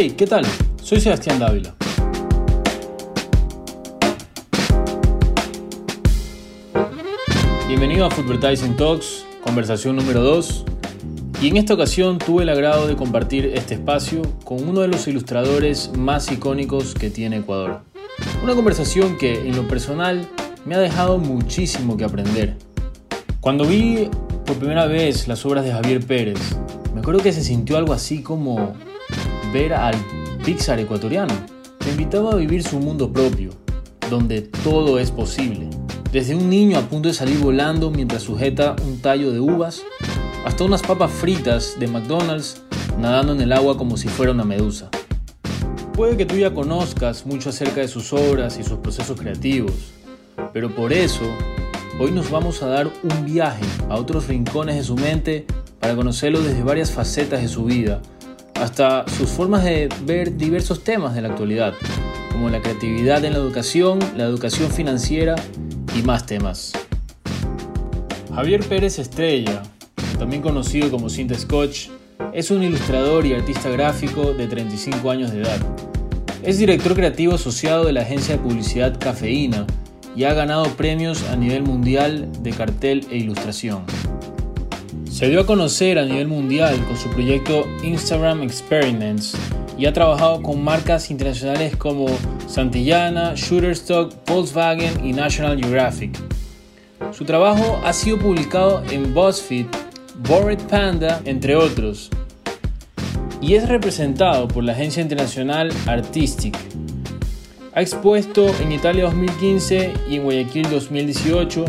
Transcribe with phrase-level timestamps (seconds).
[0.00, 0.44] Hey, ¿qué tal?
[0.80, 1.74] Soy Sebastián Dávila.
[7.66, 10.64] Bienvenido a Foodvertising Talks, conversación número 2.
[11.42, 15.08] Y en esta ocasión tuve el agrado de compartir este espacio con uno de los
[15.08, 17.80] ilustradores más icónicos que tiene Ecuador.
[18.44, 20.28] Una conversación que en lo personal
[20.64, 22.54] me ha dejado muchísimo que aprender.
[23.40, 24.08] Cuando vi
[24.46, 26.38] por primera vez las obras de Javier Pérez,
[26.94, 28.76] me acuerdo que se sintió algo así como
[29.52, 29.94] ver al
[30.44, 31.34] Pixar ecuatoriano.
[31.78, 33.50] Te invitaba a vivir su mundo propio,
[34.10, 35.68] donde todo es posible.
[36.12, 39.82] Desde un niño a punto de salir volando mientras sujeta un tallo de uvas,
[40.44, 42.62] hasta unas papas fritas de McDonald's
[42.98, 44.90] nadando en el agua como si fuera una medusa.
[45.92, 49.92] Puede que tú ya conozcas mucho acerca de sus obras y sus procesos creativos,
[50.52, 51.24] pero por eso
[51.98, 55.46] hoy nos vamos a dar un viaje a otros rincones de su mente
[55.80, 58.00] para conocerlo desde varias facetas de su vida
[58.60, 61.74] hasta sus formas de ver diversos temas de la actualidad,
[62.32, 65.36] como la creatividad en la educación, la educación financiera
[65.96, 66.72] y más temas.
[68.34, 69.62] Javier Pérez Estrella,
[70.18, 71.88] también conocido como Cinta Scotch,
[72.32, 75.58] es un ilustrador y artista gráfico de 35 años de edad.
[76.42, 79.66] Es director creativo asociado de la agencia de publicidad Cafeína
[80.14, 83.84] y ha ganado premios a nivel mundial de cartel e ilustración.
[85.10, 89.34] Se dio a conocer a nivel mundial con su proyecto Instagram Experiments
[89.76, 92.06] y ha trabajado con marcas internacionales como
[92.46, 96.16] Santillana, Shutterstock, Volkswagen y National Geographic.
[97.12, 99.66] Su trabajo ha sido publicado en BuzzFeed,
[100.28, 102.10] Bored Panda, entre otros,
[103.40, 106.56] y es representado por la agencia internacional Artistic.
[107.74, 111.64] Ha expuesto en Italia 2015 y en Guayaquil 2018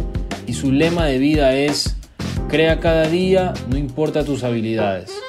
[0.45, 1.98] y su lema de vida es
[2.49, 5.21] Crea cada día, no importa tus habilidades.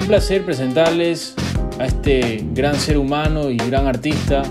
[0.00, 1.34] Un placer presentarles
[1.78, 4.44] a este gran ser humano y gran artista,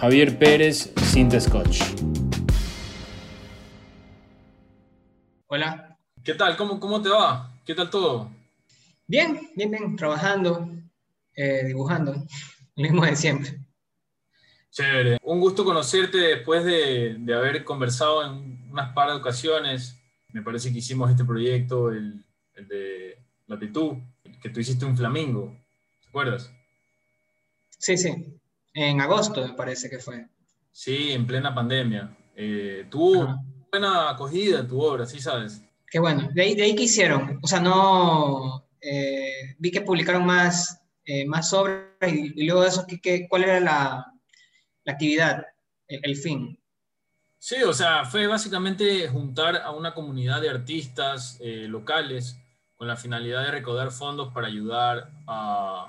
[0.00, 1.82] Javier Pérez Cinta Scotch.
[5.48, 5.98] Hola.
[6.22, 6.56] ¿Qué tal?
[6.56, 7.50] ¿Cómo, ¿Cómo te va?
[7.66, 8.30] ¿Qué tal todo?
[9.04, 10.70] Bien, bien, bien, trabajando,
[11.34, 13.58] eh, dibujando, lo mismo de siempre.
[14.70, 15.18] Chévere.
[15.24, 19.97] Un gusto conocerte después de, de haber conversado en unas par de ocasiones,
[20.32, 22.24] me parece que hicimos este proyecto, el,
[22.54, 23.96] el de Latitud,
[24.42, 25.56] que tú hiciste un flamingo,
[26.02, 26.52] ¿te acuerdas?
[27.78, 28.38] Sí, sí,
[28.74, 30.26] en agosto me parece que fue.
[30.70, 32.16] Sí, en plena pandemia.
[32.36, 33.36] Eh, tuvo
[33.70, 35.62] buena acogida tu obra, sí sabes.
[35.90, 40.26] Qué bueno, de ahí, de ahí que hicieron, o sea, no, eh, vi que publicaron
[40.26, 44.12] más, eh, más obras y, luego de eso, ¿qué, cuál era la,
[44.84, 45.46] la actividad,
[45.88, 46.58] el, el fin?
[47.40, 52.36] Sí, o sea, fue básicamente juntar a una comunidad de artistas eh, locales
[52.76, 55.88] con la finalidad de recaudar fondos para ayudar a,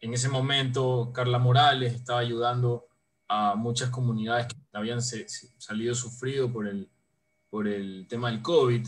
[0.00, 2.86] en ese momento, Carla Morales estaba ayudando
[3.26, 6.88] a muchas comunidades que habían salido sufrido por el,
[7.50, 8.86] por el tema del COVID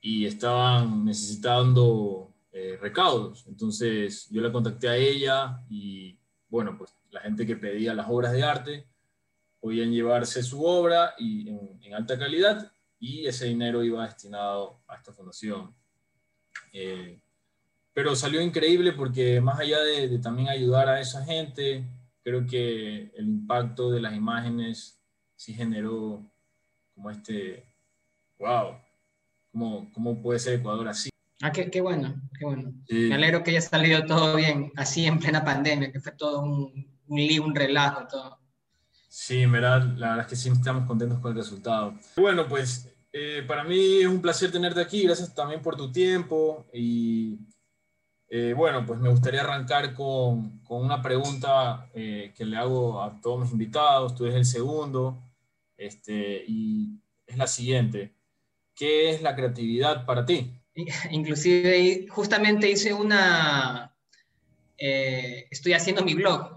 [0.00, 3.44] y estaban necesitando eh, recaudos.
[3.46, 6.18] Entonces yo la contacté a ella y
[6.48, 8.86] bueno, pues la gente que pedía las obras de arte
[9.66, 15.12] podían llevarse su obra y en, alta calidad y ese dinero iba destinado a esta
[15.12, 15.74] fundación.
[16.72, 17.18] Eh,
[17.92, 21.84] pero salió increíble porque más allá de, también ayudar a esa gente,
[22.22, 25.02] creo que el impacto de las imágenes
[25.34, 26.24] sí generó
[26.94, 27.68] como este,
[28.38, 28.78] wow,
[29.50, 31.10] ¿cómo, cómo puede ser Ecuador así?
[31.42, 32.72] Ah, qué, qué bueno, qué bueno.
[32.88, 36.88] Me alegro que haya salido todo bien, así en plena pandemia, que fue todo un,
[37.08, 38.45] un un relajo, todo.
[39.18, 41.94] Sí, la verdad es que sí estamos contentos con el resultado.
[42.18, 46.66] Bueno, pues eh, para mí es un placer tenerte aquí, gracias también por tu tiempo
[46.70, 47.38] y
[48.28, 53.18] eh, bueno, pues me gustaría arrancar con, con una pregunta eh, que le hago a
[53.18, 55.22] todos mis invitados, tú eres el segundo,
[55.78, 58.14] este, y es la siguiente,
[58.74, 60.52] ¿qué es la creatividad para ti?
[61.10, 63.96] Inclusive justamente hice una,
[64.76, 66.55] estoy haciendo mi blog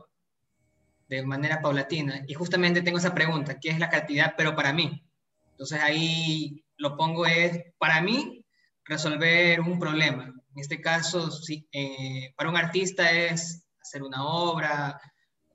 [1.09, 2.23] de manera paulatina.
[2.27, 5.03] Y justamente tengo esa pregunta, ¿qué es la creatividad pero para mí?
[5.51, 8.45] Entonces ahí lo pongo es, para mí,
[8.85, 10.25] resolver un problema.
[10.25, 15.01] En este caso, sí, eh, para un artista es hacer una obra,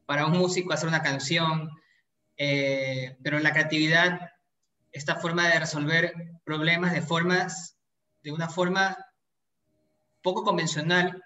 [0.06, 1.70] para un músico hacer una canción,
[2.36, 4.32] eh, pero la creatividad,
[4.92, 6.12] esta forma de resolver
[6.44, 7.76] problemas de formas,
[8.22, 8.96] de una forma
[10.20, 11.22] poco convencional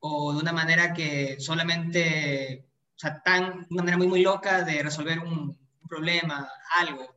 [0.00, 4.82] o de una manera que solamente o sea, tan, una manera muy, muy loca de
[4.82, 7.14] resolver un, problema, algo.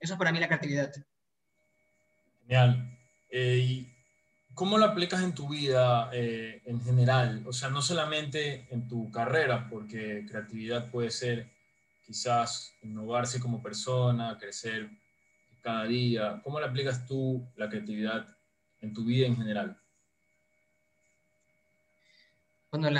[0.00, 0.90] Eso es para mí la creatividad.
[2.40, 2.98] Genial.
[3.30, 3.86] Eh,
[4.54, 7.44] ¿cómo lo aplicas en tu vida eh, en general?
[7.46, 11.52] O sea, no solamente en tu carrera, porque creatividad puede ser
[12.04, 14.90] quizás innovarse como persona, crecer
[15.62, 16.40] cada día.
[16.42, 18.26] ¿Cómo lo aplicas tú la creatividad
[18.80, 19.80] en tu vida en general?
[22.72, 22.90] Bueno,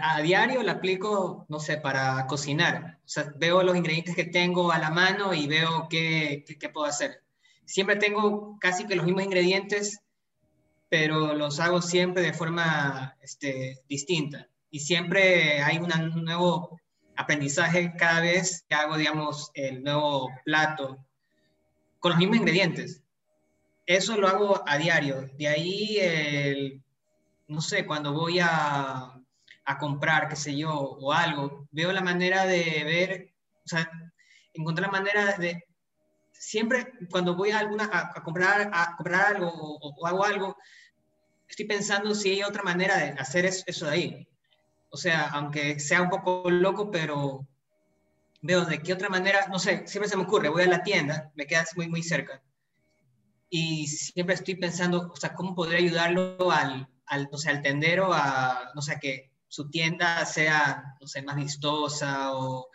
[0.00, 2.98] a diario la aplico, no sé, para cocinar.
[3.04, 6.86] O sea, veo los ingredientes que tengo a la mano y veo qué, qué puedo
[6.86, 7.22] hacer.
[7.64, 10.00] Siempre tengo casi que los mismos ingredientes
[10.90, 14.48] pero los hago siempre de forma este, distinta.
[14.72, 16.80] Y siempre hay un nuevo
[17.16, 20.98] aprendizaje cada vez que hago, digamos, el nuevo plato
[22.00, 23.02] con los mismos ingredientes.
[23.86, 25.30] Eso lo hago a diario.
[25.38, 26.82] De ahí,
[27.46, 29.19] no sé, cuando voy a,
[29.70, 33.34] a, comprar, qué sé yo, o algo, veo la manera de ver,
[33.64, 33.90] o sea,
[34.52, 35.64] encontrar la manera de...
[36.32, 40.56] Siempre cuando voy a, alguna, a, comprar, a comprar algo o hago algo,
[41.50, 44.28] estoy pensando si hay otra manera de hacer eso, de ahí.
[44.88, 47.46] O sea, aunque sea un poco loco, pero
[48.40, 51.30] veo de qué otra manera, no sé, siempre se me ocurre, voy a la tienda,
[51.34, 52.42] me queda muy, muy cerca.
[53.50, 58.12] Y siempre estoy pensando, o sea, ¿cómo podría ayudarlo al, al, o sea, al tendero
[58.14, 62.68] a, no sé, que su tienda sea, no sé, más vistosa o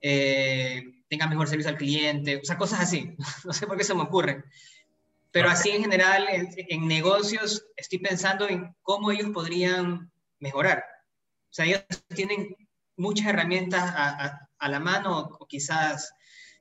[0.00, 3.16] eh, tenga mejor servicio al cliente, o sea, cosas así.
[3.44, 4.44] no sé por qué se me ocurre.
[5.32, 10.84] Pero así en general, en, negocios, estoy pensando en cómo ellos podrían mejorar.
[11.50, 11.82] O sea, ellos
[12.14, 12.54] tienen
[12.96, 16.14] muchas herramientas a, a, la mano, o quizás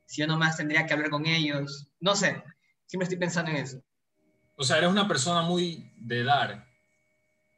[0.08, 1.88] si yo nomás tendría que hablar con ellos.
[2.00, 2.44] No sé,
[2.88, 3.84] siempre estoy pensando en eso.
[4.56, 6.66] O sea, eres una persona muy de dar,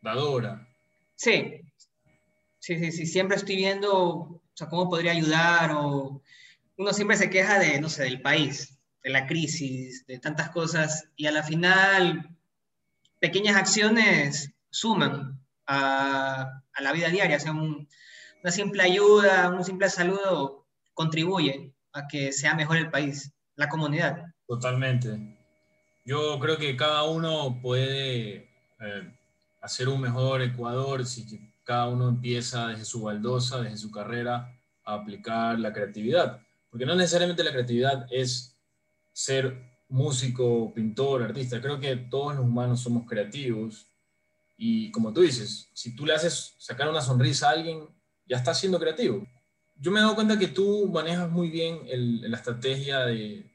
[0.02, 0.68] dadora.
[1.16, 1.65] Sí,
[2.66, 3.06] sí, sí, sí.
[3.06, 6.22] Siempre estoy viendo o sea, cómo podría ayudar o
[6.78, 11.10] uno siempre se queja de, no sé, del país de la crisis, de tantas cosas,
[11.16, 12.28] y a la final
[13.20, 20.66] pequeñas acciones suman a, la vida diaria, sea, una simple ayuda, un simple saludo
[20.96, 24.26] contribuye a que sea mejor el país, la comunidad.
[24.48, 25.38] Totalmente.
[26.04, 29.18] Yo creo que cada uno puede eh,
[29.62, 31.28] hacer un mejor Ecuador si
[31.66, 36.40] cada uno empieza desde su baldosa, desde su carrera, a aplicar la creatividad.
[36.70, 38.56] Porque no necesariamente la creatividad es
[39.12, 41.62] ser músico, pintor, artista.
[41.62, 43.88] Creo que todos los humanos somos creativos
[44.58, 47.88] y como tú dices, si tú le haces sacar una sonrisa a alguien,
[48.26, 49.28] ya estás siendo creativo.
[49.76, 51.82] Yo me he dado cuenta que tú manejas muy bien
[52.30, 53.52] la estrategia de,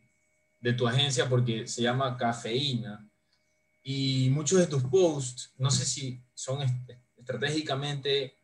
[0.60, 3.08] de tu agencia porque se llama Cafeína
[3.82, 6.60] y muchos de tus posts, no sé si son
[7.20, 8.36] estratégicamente,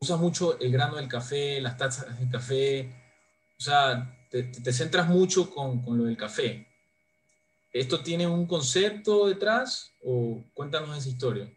[0.00, 2.94] usas mucho el grano del café, las tazas del café,
[3.58, 6.66] o sea, te, centras mucho con, con, lo del café.
[7.72, 11.52] ¿Esto tiene un concepto detrás o cuéntanos esa historia?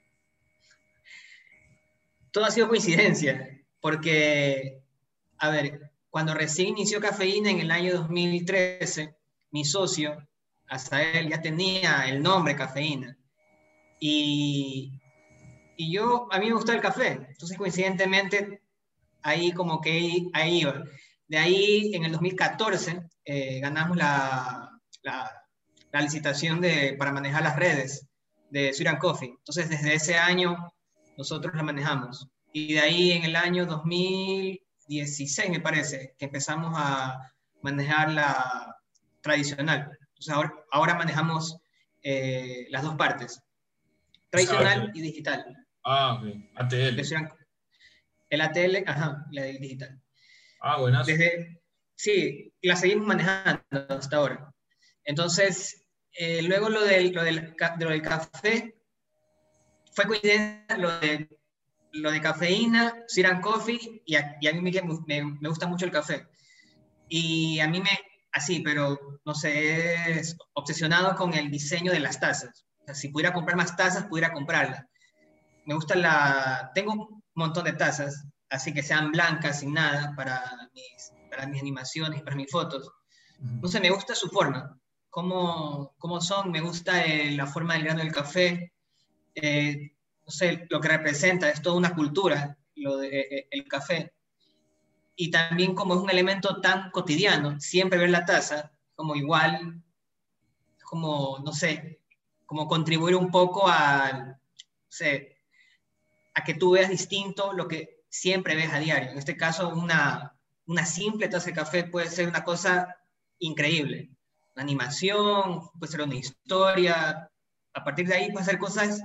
[2.31, 4.81] Todo ha sido coincidencia, porque,
[5.37, 9.15] a ver, cuando recién inició Cafeína en el año 2013,
[9.51, 10.27] mi socio,
[10.67, 13.17] hasta él ya tenía el nombre Cafeína.
[13.99, 14.99] Y,
[15.77, 18.61] y yo, a mí me gusta el café, entonces coincidentemente
[19.23, 20.83] ahí como que ahí iba.
[21.27, 24.69] De ahí, en el 2014, eh, ganamos la,
[25.01, 28.07] la, licitación de, para manejar las redes
[28.49, 29.29] de Syrian Coffee.
[29.29, 30.71] Entonces, desde ese año,
[31.17, 32.27] nosotros la manejamos.
[32.51, 38.75] Y de ahí, en el año 2016, me parece, que empezamos a manejar la
[39.21, 39.97] tradicional.
[40.09, 41.57] Entonces, ahora, ahora manejamos
[42.01, 43.41] eh, las dos partes,
[44.29, 45.62] tradicional y digital.
[45.83, 46.35] Ah, ok.
[46.55, 47.01] ATL.
[48.29, 50.01] El ATL, ajá, la digital.
[50.61, 51.05] Ah, buenas.
[51.05, 51.61] Desde,
[51.95, 54.53] sí, la seguimos manejando hasta ahora.
[55.03, 58.75] Entonces, eh, luego lo del, lo, del, lo del café,
[59.91, 61.29] fue coincidencia lo de,
[61.91, 64.71] lo de cafeína, Siran Coffee, y a, y a mí me,
[65.41, 66.27] me, gusta mucho el café.
[67.07, 67.89] Y a mí me,
[68.31, 72.65] así, pero no sé, es obsesionado con el diseño de las tazas.
[72.81, 74.85] O sea, si pudiera comprar más tazas, pudiera comprarlas.
[75.65, 80.69] Me gusta la, tengo un montón de tazas, así que sean blancas, sin nada, para
[80.73, 82.91] mis, para mis animaciones, para mis fotos.
[83.39, 84.77] No sé, me gusta su forma,
[85.09, 88.73] cómo, cómo son, me gusta eh, la forma del grano del café,
[89.35, 89.91] eh,
[90.25, 94.13] no sé, lo que representa, es toda una cultura, lo de, eh, el café.
[95.15, 99.81] Y también como es un elemento tan cotidiano, siempre ver la taza, como igual,
[100.83, 101.99] como, no sé,
[102.45, 104.37] como contribuir un poco a, no
[104.87, 105.32] sé,
[106.33, 109.11] a que tú veas distinto lo que siempre ves a diario.
[109.11, 110.35] En este caso, una,
[110.65, 112.95] una simple taza de café puede ser una cosa
[113.39, 114.11] increíble.
[114.55, 117.29] Una animación, puede ser una historia,
[117.73, 119.01] a partir de ahí puedo hacer cosas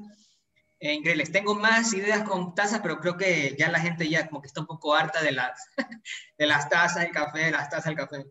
[0.80, 1.32] eh, increíbles.
[1.32, 4.61] Tengo más ideas con tazas, pero creo que ya la gente ya como que está
[4.61, 5.66] un poco harta de las,
[6.38, 8.26] de las tazas del café, de las tazas del café.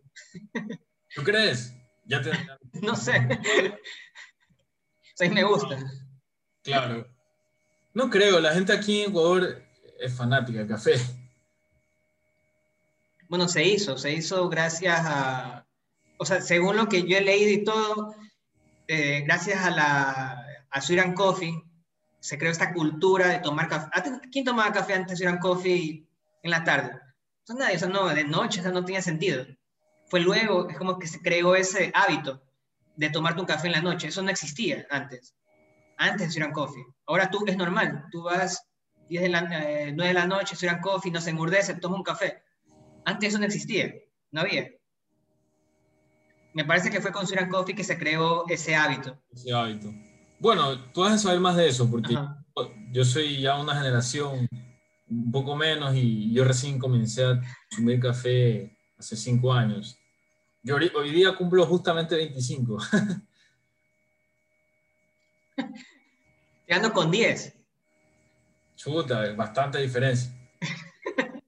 [1.14, 1.74] ¿Tú crees?
[2.04, 2.30] Ya te...
[2.82, 3.14] no sé.
[5.14, 5.76] sí, me gusta.
[6.62, 7.06] Claro.
[7.98, 9.60] No creo, la gente aquí en Ecuador
[9.98, 11.00] es fanática del café.
[13.28, 15.66] Bueno, se hizo, se hizo gracias a,
[16.16, 18.14] o sea, según lo que yo he leído y todo,
[18.86, 21.60] eh, gracias a la a Sweet Coffee,
[22.20, 23.90] se creó esta cultura de tomar café.
[24.30, 26.06] ¿Quién tomaba café antes de Sweet Coffee
[26.44, 26.92] en la tarde?
[27.40, 29.44] Entonces nadie, eso no, de noche, eso no tenía sentido.
[30.06, 32.40] Fue luego, es como que se creó ese hábito
[32.94, 34.06] de tomarte un café en la noche.
[34.06, 35.34] Eso no existía antes,
[35.98, 36.84] antes de Sweet Coffee.
[37.06, 38.64] Ahora tú es normal, tú vas
[39.08, 42.02] 10 de la, 9 eh, de la noche, Sweet Coffee, no se engurdece, toma un
[42.02, 42.42] café.
[43.04, 43.94] Antes eso no existía,
[44.30, 44.68] no había.
[46.54, 49.16] Me parece que fue con Suran Coffee que se creó ese hábito.
[49.30, 49.92] Ese hábito.
[50.40, 52.16] Bueno, tú vas a saber más de eso, porque
[52.92, 54.48] yo soy ya una generación
[55.08, 57.40] un poco menos y yo recién comencé a
[57.70, 59.96] consumir café hace cinco años.
[60.62, 62.78] Yo hoy día cumplo justamente 25.
[66.66, 67.54] Quedando con 10.
[68.76, 70.32] Chuta, bastante diferencia.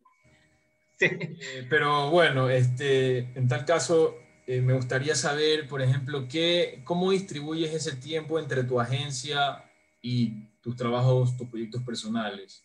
[1.03, 7.11] Eh, pero bueno, este, en tal caso, eh, me gustaría saber, por ejemplo, qué, cómo
[7.11, 9.65] distribuyes ese tiempo entre tu agencia
[10.03, 12.63] y tus trabajos, tus proyectos personales.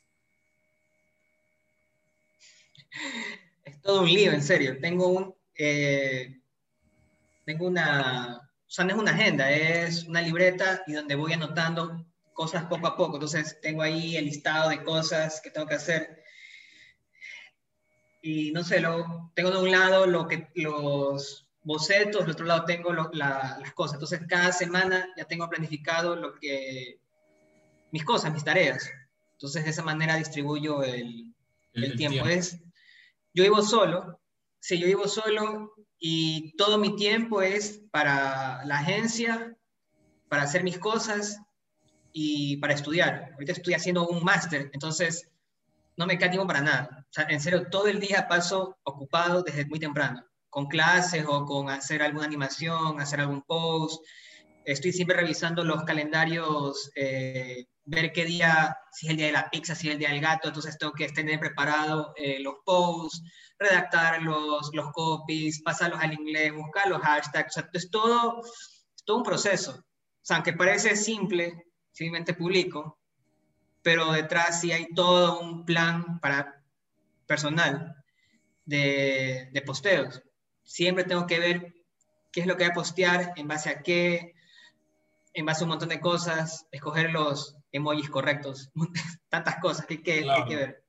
[3.64, 4.78] Es todo un lío, en serio.
[4.82, 6.42] Tengo un, eh,
[7.46, 8.45] tengo una,
[8.75, 12.98] sea, no es una agenda, es una libreta y donde voy anotando cosas poco a
[12.98, 13.15] poco.
[13.15, 16.25] Entonces tengo ahí el listado de cosas que tengo que hacer
[18.25, 22.65] y no sé, lo, tengo de un lado lo que, los bocetos, del otro lado
[22.65, 23.94] tengo las cosas.
[23.94, 27.00] Entonces, cada semana ya tengo planificado lo que,
[27.91, 28.89] mis cosas, mis tareas.
[29.34, 31.36] Entonces, de esa manera distribuyo el,
[31.74, 32.25] el, tiempo.
[32.25, 32.58] Es,
[33.32, 34.20] yo vivo solo,
[34.60, 39.56] sí, yo vivo solo y todo mi tiempo es para la agencia,
[40.30, 41.40] para hacer mis cosas
[42.12, 43.32] y para estudiar.
[43.34, 45.30] Ahorita estoy haciendo un máster, entonces
[45.98, 47.06] no me queda para nada.
[47.30, 52.02] En serio, todo el día paso ocupado desde muy temprano, con clases o con hacer
[52.02, 54.04] alguna animación, hacer algún post.
[54.66, 59.50] Estoy siempre revisando los calendarios, eh, ver qué día, si es el día de la
[59.50, 63.22] pizza, si es el día del gato, entonces tengo que tener preparado eh, los posts,
[63.58, 67.58] redactar los, los copies, pasarlos al inglés, buscar los hashtags.
[67.58, 68.42] O sea, es todo,
[69.06, 69.72] todo un proceso.
[69.72, 69.84] O
[70.22, 73.00] sea, aunque parece simple, simplemente publico,
[73.82, 76.64] pero detrás sí hay todo un plan para
[77.28, 77.96] personal
[78.66, 80.22] de, de posteos.
[80.64, 81.76] Siempre tengo que ver
[82.32, 84.34] qué es lo que voy a postear, en base a qué,
[85.34, 88.72] en base a un montón de cosas, escoger los emojis correctos,
[89.30, 90.84] tantas cosas que, que, hay que ver.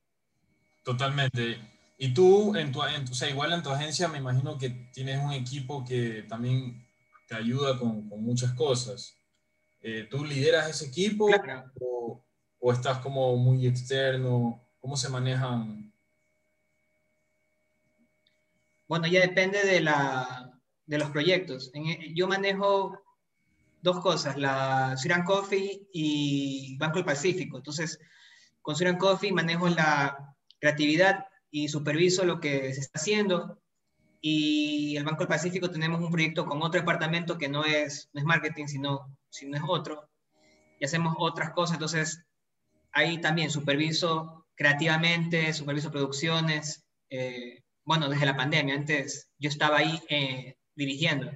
[0.83, 1.76] Totalmente.
[1.97, 5.31] Y tú, en tu, o sea, igual en tu agencia me imagino que tienes un
[5.31, 6.87] equipo que también
[7.27, 9.17] te ayuda con, con muchas cosas.
[9.81, 12.23] Eh, ¿Tú lideras ese equipo claro
[12.59, 14.61] o estás como muy externo?
[14.79, 15.91] ¿Cómo se manejan?
[18.87, 21.71] Bueno, ya depende de, la, de los proyectos.
[21.73, 23.01] E, yo manejo
[23.81, 27.57] dos cosas, la Suran Coffee y Banco del Pacífico.
[27.57, 27.99] Entonces,
[28.61, 31.25] con Suran Coffee manejo la creatividad
[31.63, 33.59] y superviso lo que se está haciendo.
[34.21, 38.19] Y el Banco del Pacífico tenemos un proyecto con otro departamento que no es, no
[38.19, 40.09] es marketing, sino, sino es otro.
[40.79, 41.75] Y hacemos otras cosas.
[41.75, 42.23] Entonces,
[42.91, 46.85] ahí también superviso creativamente, superviso producciones.
[47.09, 51.31] Eh, bueno, desde la pandemia, antes yo estaba ahí eh, dirigiendo.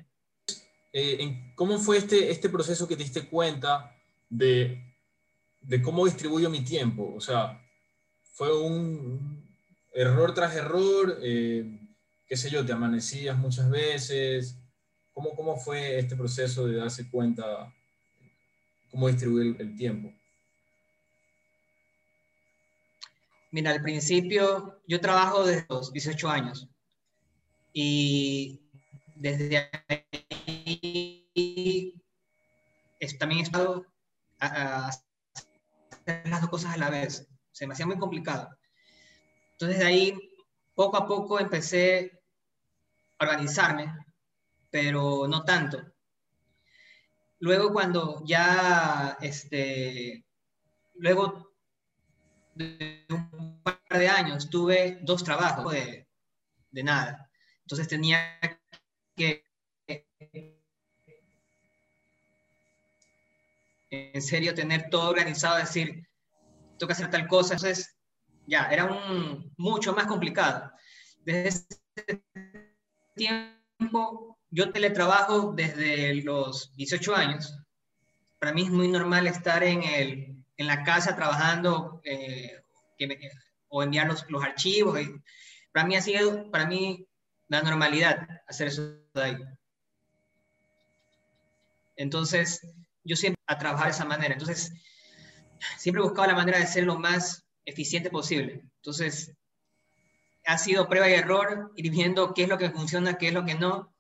[0.94, 3.96] Eh, ¿Cómo fue este, este proceso que te diste cuenta
[4.30, 4.98] de,
[5.62, 7.14] de cómo distribuyo mi tiempo?
[7.16, 7.62] O sea,
[8.34, 9.51] fue un
[9.94, 14.58] error tras error, qué sé yo, te amanecías muchas veces.
[15.14, 17.72] ¿Cómo, ¿Cómo fue este proceso de darse cuenta
[18.90, 20.14] cómo distribuir el tiempo?
[23.52, 26.70] Mira, al principio yo trabajo desde los 18 años
[27.74, 28.62] y
[29.16, 31.22] desde ahí
[33.20, 33.86] también he estado
[34.40, 37.28] a, hacer las dos cosas a la vez.
[37.52, 38.50] Se me hacía muy complicado.
[39.62, 40.18] Entonces de ahí,
[40.74, 42.20] poco a poco empecé
[43.20, 43.94] a organizarme,
[44.72, 45.80] pero no tanto.
[47.38, 50.26] Luego cuando ya, este,
[50.96, 51.54] luego
[52.56, 56.08] de un par de años tuve dos trabajos de,
[56.72, 57.30] de nada.
[57.60, 58.40] Entonces tenía
[59.16, 59.46] que
[63.92, 66.10] en serio tener todo organizado, decir,
[66.80, 67.54] tengo que hacer tal cosa.
[67.54, 68.01] Entonces,
[68.48, 70.72] ya, era un, mucho más complicado.
[71.24, 72.24] Desde ese
[73.16, 77.58] tiempo, yo teletrabajo desde los 18 años.
[78.40, 82.64] Para mí es muy normal estar en, el, en la casa trabajando eh,
[83.70, 85.00] o enviar los, los archivos.
[85.72, 87.08] Para mí ha sido, para mí,
[87.48, 88.82] la normalidad hacer eso
[89.14, 89.38] de ahí.
[91.96, 92.62] Entonces,
[93.04, 94.34] yo siempre a trabajar de esa manera.
[94.34, 94.74] Entonces,
[95.78, 98.64] siempre he buscado la manera de ser lo más eficiente posible.
[98.78, 99.34] Entonces,
[100.46, 103.46] ha sido prueba y error, ir viendo qué es lo que funciona, qué es lo
[103.46, 103.94] que no.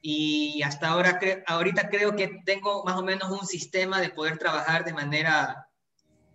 [0.00, 4.84] Y hasta ahora, ahorita creo que tengo más o menos un sistema de poder trabajar
[4.84, 5.68] de manera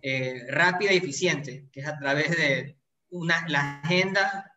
[0.02, 2.76] eh, rápida y eficiente, que es a través de
[3.10, 4.52] una, la agenda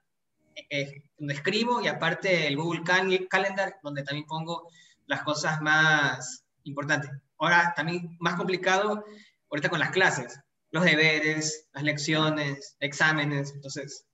[0.69, 2.83] eh, donde escribo y aparte el Google
[3.29, 4.67] Calendar, donde también pongo
[5.05, 7.11] las cosas más importantes.
[7.37, 9.05] Ahora también más complicado
[9.49, 10.39] ahorita con las clases,
[10.73, 14.07] los deberes, las lecciones, exámenes, entonces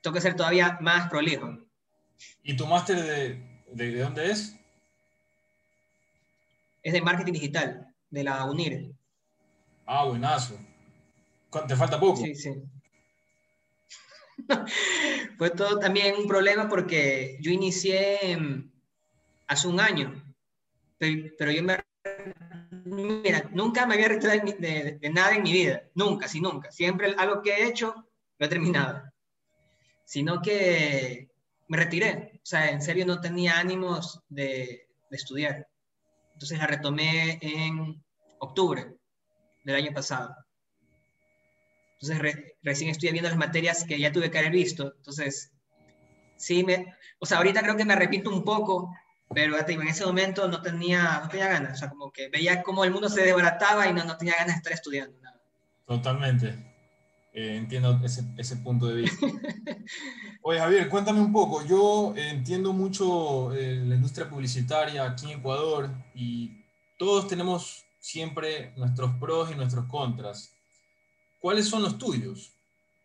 [0.00, 1.56] tengo que ser todavía más prolijo.
[2.42, 4.56] ¿Y tu máster de, de, dónde es?
[6.82, 8.92] Es de marketing digital, de la UNIR.
[9.86, 10.58] Ah, buenazo.
[11.68, 12.24] ¿Te falta poco?
[12.24, 12.50] Sí, sí.
[15.38, 18.36] Fue todo también un problema porque yo inicié
[19.46, 20.24] hace un año,
[20.98, 21.78] pero yo me
[22.92, 26.70] Nunca me había retirado de, nada en mi vida, nunca, sí, nunca.
[26.70, 28.06] Siempre algo que he hecho,
[28.38, 29.02] lo he terminado.
[30.04, 31.30] Sino que
[31.68, 35.66] me retiré, o sea, en serio no tenía ánimos de, estudiar.
[36.34, 38.02] Entonces la retomé en
[38.38, 38.94] octubre
[39.64, 40.34] del año pasado.
[41.98, 44.94] Entonces recién estoy viendo las materias que ya tuve que haber visto.
[44.96, 45.52] Entonces,
[46.36, 48.90] sí, me, o sea, ahorita creo que me arrepiento un poco
[49.34, 52.84] pero en ese momento no tenía, no tenía ganas, o sea, como que veía cómo
[52.84, 55.18] el mundo se desbarataba y no, no tenía ganas de estar estudiando.
[55.20, 55.40] Nada.
[55.86, 56.72] Totalmente.
[57.34, 59.26] Eh, entiendo ese, ese, punto de vista.
[60.42, 61.64] Oye, Javier, cuéntame un poco.
[61.64, 66.62] Yo entiendo mucho eh, la industria publicitaria aquí en Ecuador y
[66.98, 70.52] todos tenemos siempre nuestros pros y nuestros contras.
[71.40, 72.52] ¿Cuáles son los tuyos?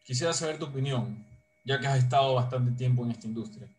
[0.03, 1.25] Quisiera saber tu opinión,
[1.65, 3.69] ya que has estado bastante tiempo en esta industria.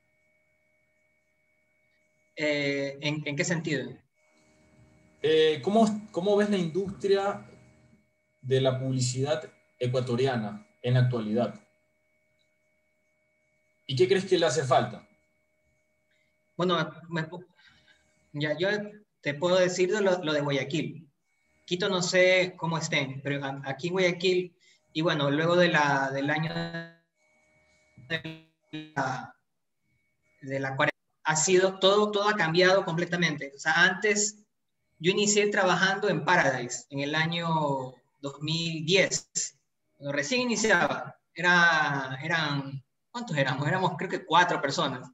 [2.40, 3.92] Eh, ¿en, qué sentido?
[5.22, 7.44] Eh, ¿cómo, ¿Cómo ves la industria
[8.40, 11.60] de la publicidad ecuatoriana en la actualidad?
[13.88, 15.04] ¿Y qué crees que le hace falta?
[16.56, 16.78] Bueno,
[18.34, 18.68] ya, yo
[19.20, 21.08] te puedo decir lo, lo, de Guayaquil.
[21.64, 24.54] Quito no sé cómo estén, pero aquí en Guayaquil,
[24.92, 26.54] y bueno, luego de la, del año
[28.08, 28.48] de
[28.94, 29.34] la,
[30.40, 30.76] de la
[31.28, 33.52] ha sido, todo, todo ha cambiado completamente.
[33.54, 34.38] O sea, antes
[34.98, 39.58] yo inicié trabajando en Paradise en el año 2010.
[39.98, 43.68] Cuando recién iniciaba, era, eran, ¿cuántos éramos?
[43.68, 45.10] Éramos creo que cuatro personas.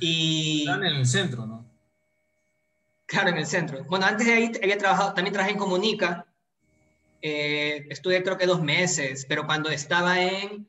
[0.00, 0.60] Y...
[0.60, 1.70] Están en el centro, ¿no?
[3.04, 3.84] Claro, en el centro.
[3.84, 6.26] Bueno, antes de ahí había trabajado, también trabajé en Comunica.
[7.20, 10.66] Eh, estuve creo que dos meses, pero cuando estaba en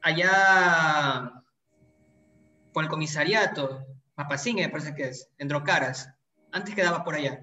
[0.00, 1.37] allá
[2.78, 6.14] con el comisariato, Papacín, me parece que es, en Drocaras.
[6.52, 7.40] Antes quedaba por allá.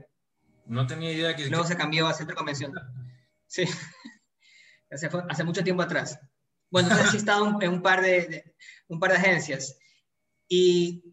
[0.65, 1.49] No tenía idea que...
[1.49, 2.71] Luego se cambió a Centro Convención.
[3.45, 3.65] Sí,
[4.89, 6.17] hace, hace, mucho tiempo atrás.
[6.71, 8.55] Bueno, entonces sí he estado en un par de,
[8.87, 9.77] un par de agencias.
[10.47, 11.03] Y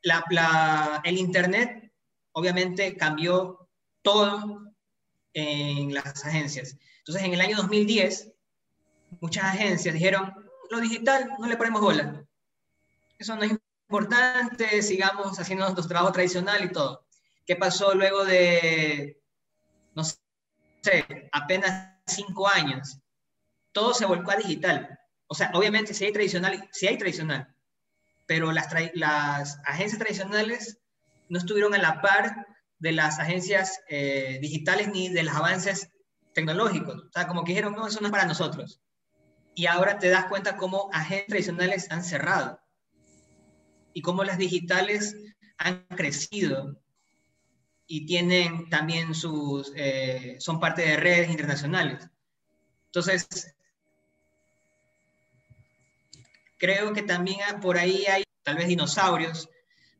[0.00, 1.92] la, la, el Internet,
[2.30, 3.68] obviamente, cambió
[4.02, 4.72] todo
[5.32, 6.78] en las agencias.
[6.98, 8.32] Entonces, en el año 2010,
[9.20, 10.32] muchas agencias dijeron,
[10.70, 12.24] lo digital no le ponemos bola.
[13.18, 13.52] Eso no es
[13.92, 17.04] importante, sigamos haciendo nuestro trabajo tradicional y todo.
[17.46, 19.20] ¿Qué pasó luego de,
[19.94, 22.98] no sé, apenas cinco años?
[23.72, 24.98] Todo se volcó a digital.
[25.26, 27.54] O sea, obviamente si hay tradicional, sí hay tradicional,
[28.26, 30.78] pero las, las agencias tradicionales
[31.28, 32.46] no estuvieron a la par
[32.78, 35.90] de las agencias eh, digitales ni de los avances
[36.32, 36.96] tecnológicos.
[36.96, 38.80] O sea, como que dijeron, no, eso no es para nosotros.
[39.54, 42.61] Y ahora te das cuenta cómo agencias tradicionales han cerrado
[43.94, 45.16] y cómo las digitales
[45.58, 46.76] han crecido
[47.86, 52.08] y tienen también sus, eh, son parte de redes internacionales.
[52.86, 53.54] Entonces,
[56.58, 59.48] creo que también por ahí hay tal vez dinosaurios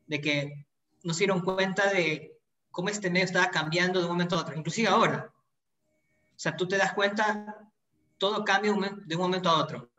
[0.07, 0.66] de que
[1.02, 2.38] no se dieron cuenta de
[2.70, 5.31] cómo este medio estaba cambiando de un momento a otro, inclusive ahora.
[5.35, 7.70] O sea, tú te das cuenta,
[8.18, 9.90] todo cambia de un momento a otro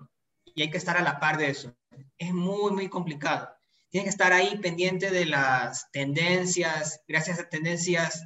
[0.45, 1.75] y hay que estar a la par de eso.
[2.17, 3.52] Es muy, muy complicado
[3.93, 8.25] tienes que estar ahí pendiente de las tendencias, gracias a tendencias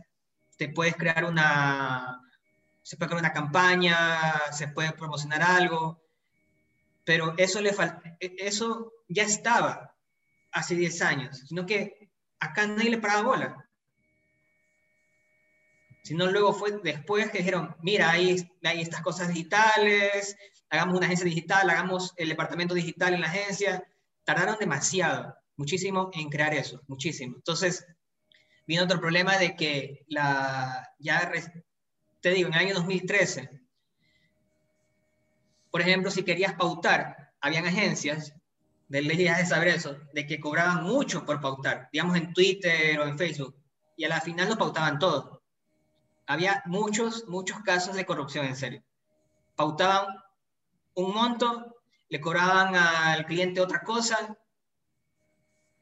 [0.55, 2.21] te puedes crear una,
[2.81, 3.97] se puede crear una campaña,
[4.53, 6.01] se puede promocionar algo,
[7.03, 7.71] pero eso, le
[8.21, 9.93] e, eso ya estaba
[10.53, 13.69] hace 10 años, sino que acá nadie le paraba bola.
[16.01, 20.37] Sino luego fue después que dijeron, mira, hay, hay estas cosas digitales,
[20.69, 23.85] hagamos una agencia digital, hagamos el departamento digital en la agencia.
[24.23, 27.35] Tardaron demasiado, muchísimo en crear eso, muchísimo.
[27.35, 27.85] Entonces,
[28.65, 31.31] vino otro problema de que la, ya,
[32.21, 33.49] te digo, en el año 2013,
[35.69, 38.33] por ejemplo, si querías pautar, habían agencias,
[38.87, 43.05] de leyes de saber eso, de que cobraban mucho por pautar, digamos en Twitter o
[43.05, 43.55] en Facebook,
[43.97, 45.43] y a la final no pautaban todo.
[46.25, 48.83] Había muchos, muchos casos de corrupción, en serio.
[49.55, 50.07] Pautaban
[50.93, 51.75] un monto,
[52.09, 54.37] le cobraban al cliente otra cosa,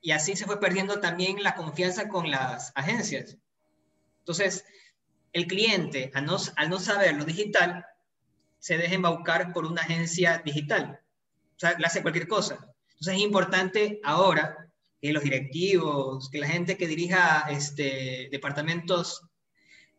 [0.06, 3.38] y así se fue perdiendo también la confianza con las agencias.
[4.20, 4.64] Entonces,
[5.34, 7.84] el cliente, al no, al no saber lo digital,
[8.60, 11.02] se deja embaucar por una agencia digital.
[11.56, 12.72] O sea, le hace cualquier cosa.
[12.90, 14.70] Entonces es importante ahora
[15.02, 19.24] que los directivos, que la gente que dirija este, departamentos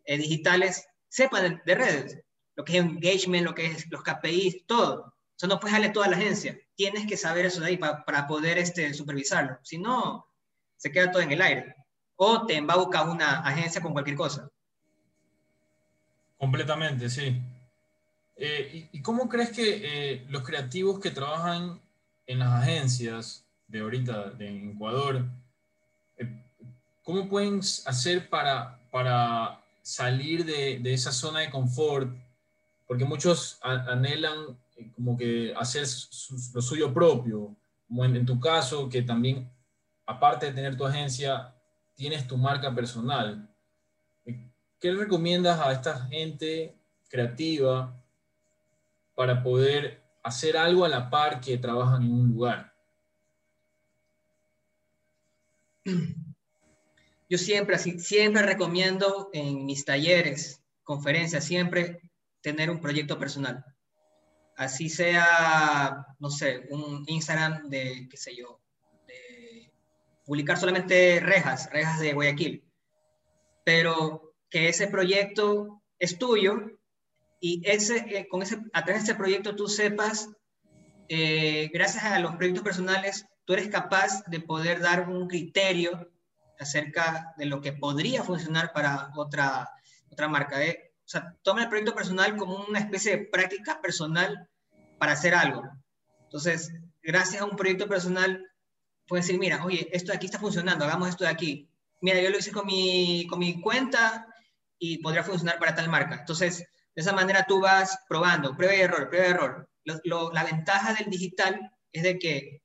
[0.05, 2.17] eh, digitales sepan de, redes,
[2.55, 5.16] lo que es engagement, lo que es los KPIs, todo.
[5.37, 6.59] Eso no puedes darle toda la agencia.
[6.75, 9.59] Tienes que saber eso de ahí para poder este, supervisarlo.
[9.61, 10.27] Si no,
[10.77, 11.75] se queda todo en el aire.
[12.15, 14.49] O te embauca una agencia con cualquier cosa.
[16.39, 17.39] Completamente, sí.
[18.35, 21.79] Eh, y, cómo crees que eh, los creativos que trabajan
[22.25, 25.25] en las agencias de ahorita en Ecuador,
[26.17, 26.43] eh,
[27.03, 32.11] cómo pueden hacer para, para salir de, de esa zona de confort?
[32.87, 34.57] Porque muchos anhelan
[34.95, 35.87] como que hacer
[36.53, 37.55] lo suyo propio,
[37.87, 39.49] como en, tu caso, que también,
[40.05, 41.55] aparte de tener tu agencia,
[41.95, 43.49] tienes tu marca personal.
[44.25, 46.75] ¿Qué le recomiendas a esta gente
[47.09, 47.99] creativa
[49.15, 52.73] para poder hacer algo a la par que trabajan en un lugar?
[57.29, 61.99] Yo siempre, siempre recomiendo en mis talleres, conferencias, siempre
[62.41, 63.65] tener un proyecto personal.
[64.57, 68.59] Así sea, no sé, un Instagram de, qué sé yo,
[69.05, 69.71] de
[70.25, 72.63] publicar solamente rejas, rejas de Guayaquil.
[73.63, 76.71] Pero que ese proyecto es tuyo
[77.39, 80.29] y ese, eh, con ese, a través de ese proyecto tú sepas,
[81.07, 86.11] eh, gracias a los proyectos personales, tú eres capaz de poder dar un criterio
[86.59, 89.69] acerca de lo que podría funcionar para otra,
[90.09, 90.65] otra marca.
[90.65, 90.86] Eh.
[91.07, 94.49] O sea, toma el proyecto personal como una especie de práctica personal
[94.99, 95.63] para hacer algo.
[96.23, 96.69] Entonces,
[97.01, 98.45] gracias a un proyecto personal,
[99.07, 101.69] puedes decir, mira, oye, esto de aquí está funcionando, hagamos esto de aquí.
[102.01, 104.27] Mira, yo lo hice con mi, con mi cuenta
[104.77, 106.15] y podría funcionar para tal marca.
[106.19, 109.69] Entonces, de esa manera tú vas probando, prueba y error, prueba y error.
[110.33, 112.61] la ventaja del digital es de que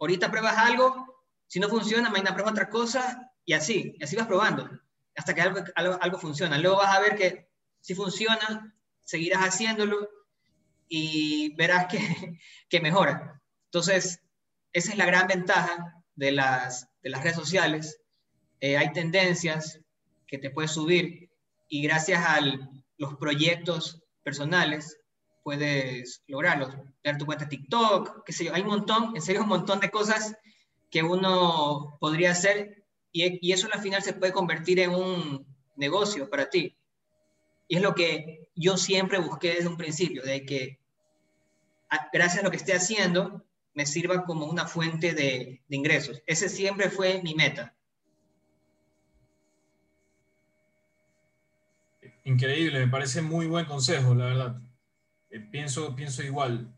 [0.00, 4.26] ahorita pruebas algo, si no funciona, mañana pruebas otra cosa y así, y así vas
[4.26, 4.70] probando
[5.18, 5.60] hasta que algo,
[6.00, 6.58] algo, funciona.
[6.58, 10.08] Luego vas a ver que si funciona, seguirás haciéndolo
[10.88, 11.98] y verás que,
[12.68, 13.40] que mejora.
[13.66, 14.20] Entonces,
[14.72, 18.00] esa es la gran ventaja de las, de las redes sociales.
[18.60, 19.80] Eh, hay tendencias
[20.26, 21.30] que te puedes subir
[21.68, 24.98] y gracias al, los proyectos personales,
[25.42, 26.74] puedes lograrlos.
[27.02, 29.90] Tener tu cuenta TikTok, qué sé yo, hay un montón, en serio, un montón de
[29.90, 30.36] cosas
[30.90, 36.28] que uno podría hacer y, y eso al final se puede convertir en un negocio
[36.28, 36.77] para ti.
[37.68, 40.78] Y es lo que yo siempre busqué desde un principio, de que
[42.12, 46.22] gracias a lo que esté haciendo, me sirva como una fuente de, de ingresos.
[46.26, 47.74] Ese siempre fue mi meta.
[52.24, 54.60] Increíble, me parece muy buen consejo, la verdad.
[55.30, 56.74] Eh, pienso, pienso igual.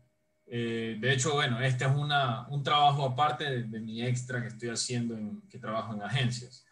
[0.47, 4.69] Eh, de hecho, bueno, este es una, un trabajo aparte de, mi extra que estoy
[4.69, 6.65] haciendo, en, que trabajo en agencias.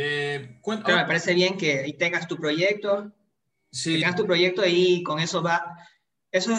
[0.00, 3.12] Eh, me parece bien que ahí tengas tu proyecto.
[3.70, 3.94] Sí.
[3.94, 5.76] tengas tu proyecto y con eso va.
[6.30, 6.52] Eso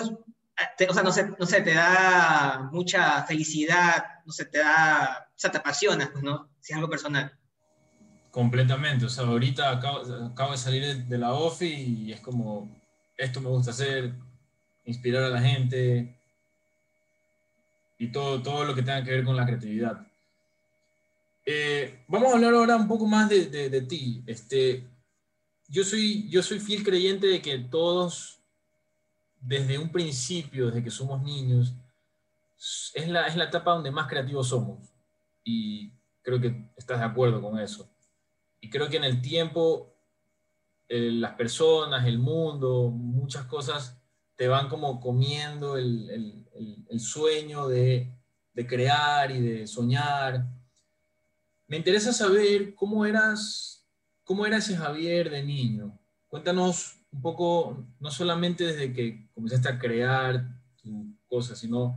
[0.90, 5.40] o sea, no sé, no sé, te da mucha felicidad, no sé, te da, o
[5.40, 6.50] sea, te apasiona, ¿no?
[6.60, 7.32] Si es algo personal.
[8.30, 12.70] Completamente, o sea, ahorita acabo, acabo de salir de la OFI y es como,
[13.18, 14.14] esto me gusta hacer,
[14.84, 16.20] inspirar a la gente
[17.98, 20.09] y todo, todo lo que tenga que ver con la creatividad.
[21.52, 24.24] Eh, vamos a hablar ahora un poco más de, de, ti.
[24.28, 24.88] Este,
[25.68, 28.40] yo, soy, yo soy fiel creyente de que todos,
[29.42, 31.74] desde un principio, desde que somos niños,
[32.94, 34.94] es la, es la etapa donde más creativos somos.
[35.44, 37.90] Y creo que estás de acuerdo con eso.
[38.62, 39.92] y creo que en el tiempo
[40.88, 44.00] eh, las personas, el mundo, muchas cosas
[44.36, 46.46] te van como comiendo el,
[47.00, 48.14] sueño de,
[48.54, 50.59] de, crear y de soñar.
[51.70, 53.88] Me interesa saber cómo eras,
[54.24, 56.00] cómo era ese Javier de niño.
[56.28, 60.50] Cuéntanos un poco, no solamente desde que comenzaste a crear
[60.82, 60.92] tus
[61.28, 61.96] cosas, sino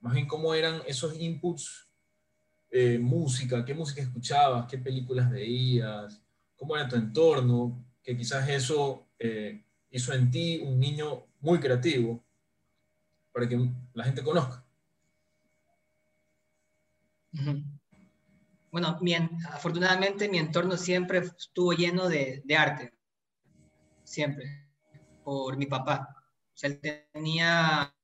[0.00, 1.88] más bien cómo eran esos inputs,
[2.70, 6.20] eh, música, qué música escuchabas, qué películas veías,
[6.54, 12.22] cómo era tu entorno, que quizás eso eh, hizo en ti un niño muy creativo
[13.32, 14.62] para que la gente conozca.
[18.74, 18.98] Bueno,
[19.52, 22.92] afortunadamente mi entorno siempre estuvo lleno de, de, arte,
[24.02, 24.66] siempre,
[25.22, 26.08] por mi papá.
[26.52, 27.94] O sea, él tenía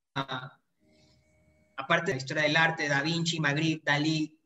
[1.77, 4.39] aparte de la historia del arte, Da Vinci, Magritte, Dalí,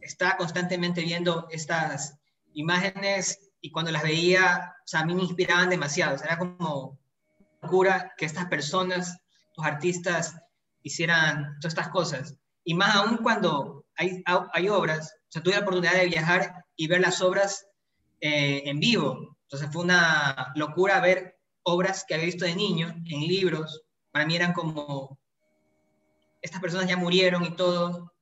[0.00, 2.20] estaba constantemente viendo estas
[2.52, 6.22] imágenes y cuando las veía, o sea, a mí me inspiraban demasiado.
[6.22, 7.00] era como
[7.62, 9.18] locura que estas personas,
[9.56, 10.36] los artistas,
[10.82, 12.36] hicieran todas estas cosas.
[12.62, 16.86] Y más aún cuando hay, hay obras, o sea, tuve la oportunidad de viajar y
[16.86, 17.66] ver las obras
[18.20, 19.36] eh, en vivo.
[19.42, 23.82] Entonces fue una locura ver obras que había visto de niño en libros.
[24.12, 25.18] Para mí eran como
[26.40, 28.12] estas personas ya murieron y todo,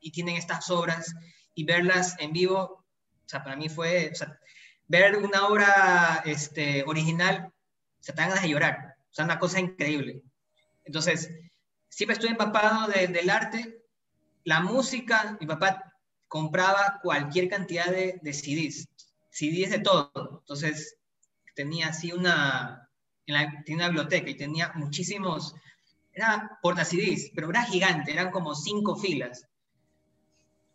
[0.00, 1.14] y tienen estas obras,
[1.54, 4.38] y verlas en vivo, o sea, para mí fue, o sea,
[4.88, 7.52] ver una obra este, original,
[8.00, 10.22] se te dan ganas de llorar, o sea, una cosa increíble.
[10.84, 11.30] Entonces,
[11.90, 13.84] siempre estuve empapado del arte,
[14.44, 15.89] la música, mi papá
[16.30, 18.88] compraba cualquier cantidad de, CDs,
[19.30, 20.96] CDs de todo, entonces
[21.56, 22.88] tenía así una,
[23.26, 25.56] tenía una biblioteca y tenía muchísimos
[26.12, 29.46] era porta CDs, pero era gigante, eran como cinco filas.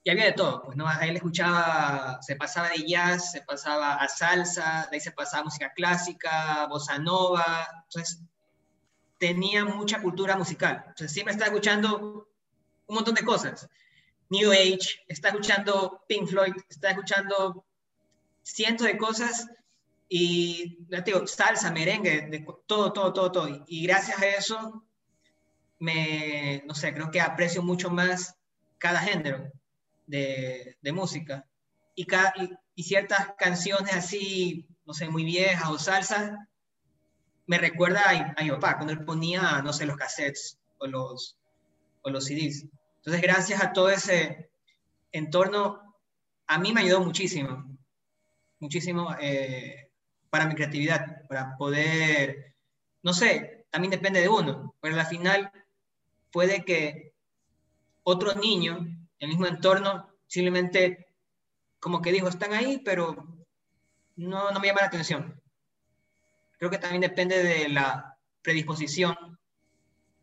[0.03, 0.85] Y había de todo, pues, ¿no?
[1.01, 5.45] Él escuchaba, se pasaba de jazz, se pasaba a salsa, de ahí se pasaba a
[5.45, 8.21] música clásica, bossa nova, entonces
[9.17, 10.83] tenía mucha cultura musical.
[10.87, 12.27] Entonces siempre estaba escuchando
[12.87, 13.67] un montón de cosas.
[14.29, 17.65] New Age, está escuchando Pink Floyd, está escuchando
[18.41, 19.47] cientos de cosas
[20.07, 23.65] y, ya te digo, salsa, merengue, todo, todo, todo, todo.
[23.67, 24.85] Y gracias a eso
[25.79, 28.35] me, no sé, creo que aprecio mucho más
[28.77, 29.51] cada género
[30.05, 31.45] de, música.
[31.95, 32.33] Y, cada,
[32.75, 36.47] y, ciertas canciones así, no sé, muy viejas o salsa,
[37.47, 38.01] me recuerda
[38.37, 41.37] a, mi papá, cuando él ponía, no sé, los cassettes o los,
[42.01, 42.65] o los CDs.
[43.05, 44.49] Entonces, gracias a todo ese
[45.11, 45.95] entorno,
[46.47, 47.77] a mí me ayudó muchísimo,
[48.59, 49.91] muchísimo eh,
[50.31, 52.55] para mi creatividad, para poder,
[53.03, 55.51] no sé, también depende de uno, pero al final
[56.31, 57.13] puede que
[58.01, 61.05] otro niño, en el mismo entorno, simplemente
[61.79, 63.45] como que dijo, están ahí, pero
[64.15, 65.39] no, no me llama la atención.
[66.57, 69.39] Creo que también depende de la predisposición,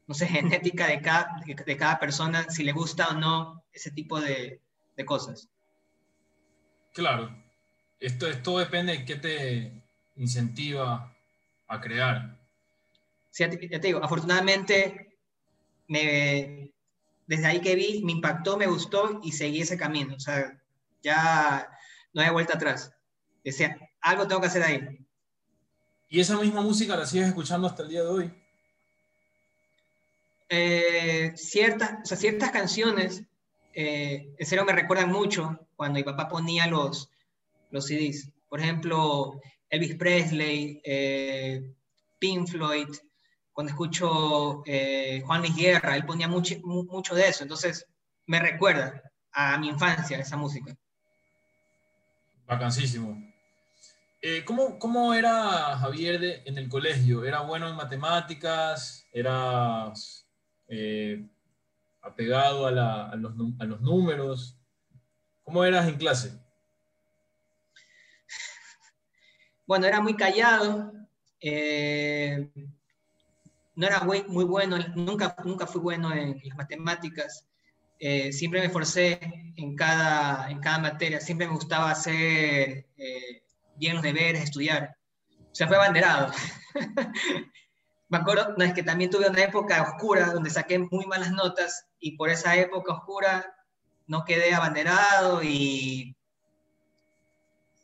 [0.06, 4.20] no sé, genética de cada, de cada persona, si le gusta o no ese tipo
[4.20, 4.60] de,
[4.96, 5.48] de cosas.
[6.92, 7.34] Claro,
[8.00, 9.82] esto, esto depende de qué te
[10.16, 11.14] incentiva
[11.68, 12.38] a crear.
[13.30, 15.16] Sí, ya te digo, afortunadamente
[15.88, 16.72] me,
[17.26, 20.16] desde ahí que vi, me impactó, me gustó y seguí ese camino.
[20.16, 20.60] O sea,
[21.02, 21.68] ya
[22.12, 22.92] no hay vuelta atrás.
[23.42, 25.06] Decía, algo tengo que hacer ahí.
[26.08, 28.41] ¿Y esa misma música la sigues escuchando hasta el día de hoy?
[30.54, 33.22] Eh, ciertas, o sea, ciertas canciones,
[33.72, 37.08] eh, en me recuerdan mucho cuando mi papá ponía los,
[37.70, 38.30] los CDs.
[38.50, 41.72] Por ejemplo, Elvis Presley, eh,
[42.18, 42.88] Pink Floyd,
[43.54, 47.86] cuando escucho eh, Juan Luis Guerra, él ponía mucho, mucho de eso, entonces
[48.26, 50.76] me recuerda a mi infancia esa música.
[52.46, 53.16] Vacancísimo.
[54.20, 57.24] Eh, ¿cómo, ¿cómo, era Javier en el colegio?
[57.24, 59.06] ¿Era bueno en matemáticas?
[59.14, 59.90] ¿Era
[60.74, 61.22] eh,
[62.00, 64.58] apegado a, los, números?
[65.44, 66.40] ¿Cómo eras en clase?
[69.66, 70.92] Bueno, era muy callado.
[71.40, 72.50] Eh,
[73.74, 77.46] no era muy, muy bueno, nunca, nunca fui bueno en las matemáticas.
[77.98, 79.20] Eh, siempre me esforcé
[79.56, 83.42] en cada, en cada materia, siempre me gustaba hacer eh,
[83.76, 84.96] bien los deberes, estudiar.
[85.38, 86.32] O sea, fue abanderado.
[88.12, 91.87] me acuerdo, no, es que también tuve una época oscura donde saqué muy malas notas
[91.98, 93.57] y por esa época oscura
[94.07, 96.14] no quedé abanderado y,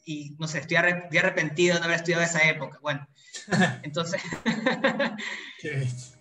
[0.04, 2.78] y no sé, estoy, arrepentido de no haber estudiado esa época.
[2.82, 3.08] Bueno,
[3.82, 4.20] entonces,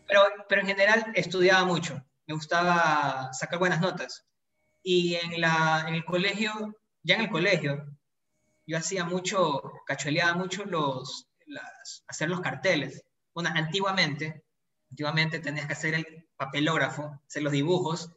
[0.07, 4.25] pero, pero en general estudiaba mucho, me gustaba sacar buenas notas.
[4.83, 7.85] Y en, la, en el colegio, ya en el colegio,
[8.65, 11.27] yo hacía mucho, cachueleaba mucho los,
[12.07, 13.03] hacer los carteles.
[13.37, 14.43] Bueno, antiguamente,
[14.89, 18.09] antiguamente tenías que hacer el papelógrafo, hacer los dibujos.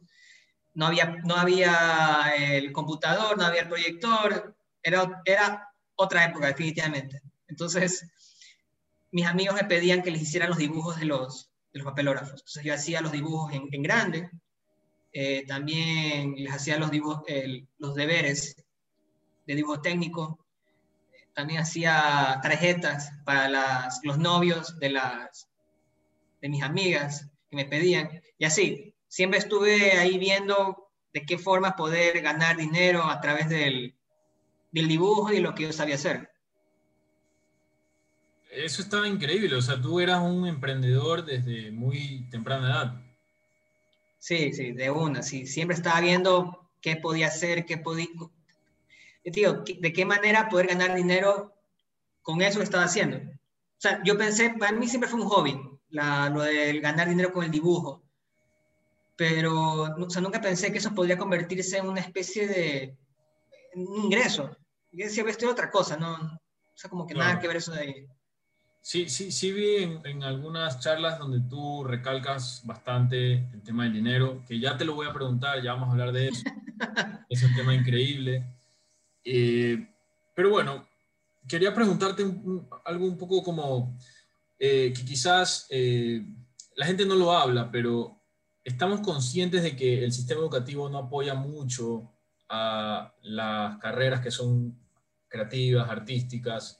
[0.73, 7.21] No había, no había el computador, no había el proyector, era, era otra época, definitivamente.
[7.47, 8.03] Entonces,
[9.11, 12.39] mis amigos me pedían que les hiciera los dibujos de los, de los papelógrafos.
[12.39, 14.31] Entonces, yo hacía los dibujos en, en grande,
[15.13, 17.25] eh, también les hacía los, dibujos,
[17.77, 18.55] los deberes
[19.45, 20.43] de dibujo técnico,
[21.41, 25.49] también hacía tarjetas para las, los novios de, las,
[26.39, 31.75] de mis amigas que me pedían, y así, siempre estuve ahí viendo de qué forma
[31.75, 33.95] poder ganar dinero a través del,
[34.71, 36.29] del dibujo y lo que yo sabía hacer.
[38.51, 43.01] Eso estaba increíble, o sea, tú eras un emprendedor desde muy temprana edad.
[44.19, 45.47] Sí, sí, de una, sí.
[45.47, 48.09] Siempre estaba viendo qué podía hacer, qué podía...
[49.23, 51.53] Tío, de qué manera poder ganar dinero
[52.21, 53.17] con eso que estaba haciendo.
[53.17, 57.31] O sea, yo pensé, para mí siempre fue un hobby, la, lo de ganar dinero
[57.31, 58.03] con el dibujo.
[59.15, 62.97] Pero, o sea, nunca pensé que eso podría convertirse en una especie de
[63.75, 64.55] un ingreso.
[64.91, 66.13] Yo decía, esto es otra cosa, ¿no?
[66.13, 68.07] O sea, como que nada que ver eso de ahí.
[68.81, 74.43] Sí, sí, sí vi en, algunas charlas donde tú recalcas bastante el tema del dinero,
[74.47, 76.43] que ya te lo voy a preguntar, ya vamos a hablar de eso.
[77.29, 78.43] es un tema increíble.
[79.23, 79.87] Eh,
[80.35, 80.87] pero bueno,
[81.47, 82.23] quería preguntarte
[82.85, 83.97] algo un poco como
[84.57, 86.25] eh, que quizás eh,
[86.75, 88.19] la gente no lo habla, pero
[88.63, 92.11] estamos conscientes de que el sistema educativo no apoya mucho
[92.49, 94.77] a las carreras que son
[95.27, 96.77] creativas, artísticas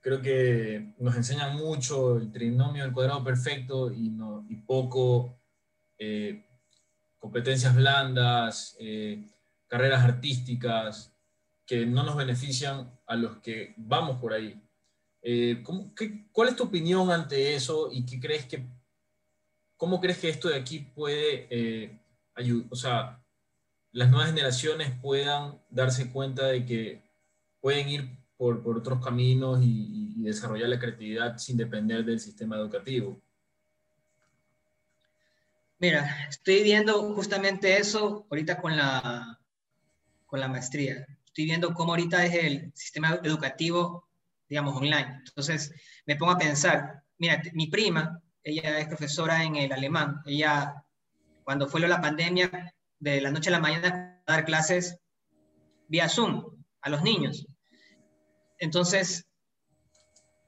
[0.00, 5.40] creo que nos enseñan mucho el trinomio del cuadrado perfecto y, no, y poco
[7.18, 8.78] competencias blandas,
[9.66, 11.17] carreras artísticas
[11.68, 14.60] que no nos benefician a los que vamos por ahí.
[15.22, 15.62] Eh,
[16.32, 18.66] ¿Cuál es tu opinión ante eso y qué crees que,
[19.76, 22.00] cómo crees que esto de aquí puede
[22.34, 23.22] ayudar, o sea,
[23.92, 27.02] las nuevas generaciones puedan darse cuenta de que
[27.60, 33.20] pueden ir por, otros caminos y, desarrollar la creatividad sin depender del sistema educativo?
[35.78, 39.40] Mira, estoy viendo justamente eso ahorita con la,
[40.26, 41.06] con la maestría.
[41.38, 44.08] Estoy viendo cómo ahorita es el sistema educativo,
[44.48, 45.22] digamos, online.
[45.24, 45.72] Entonces,
[46.04, 50.20] me pongo a pensar, mira, mi prima, ella es profesora en el alemán.
[50.26, 50.84] Ella,
[51.44, 54.98] cuando fue la pandemia, de la noche a la mañana, a dar clases
[55.86, 56.44] vía Zoom
[56.80, 57.46] a los niños.
[58.58, 59.24] Entonces,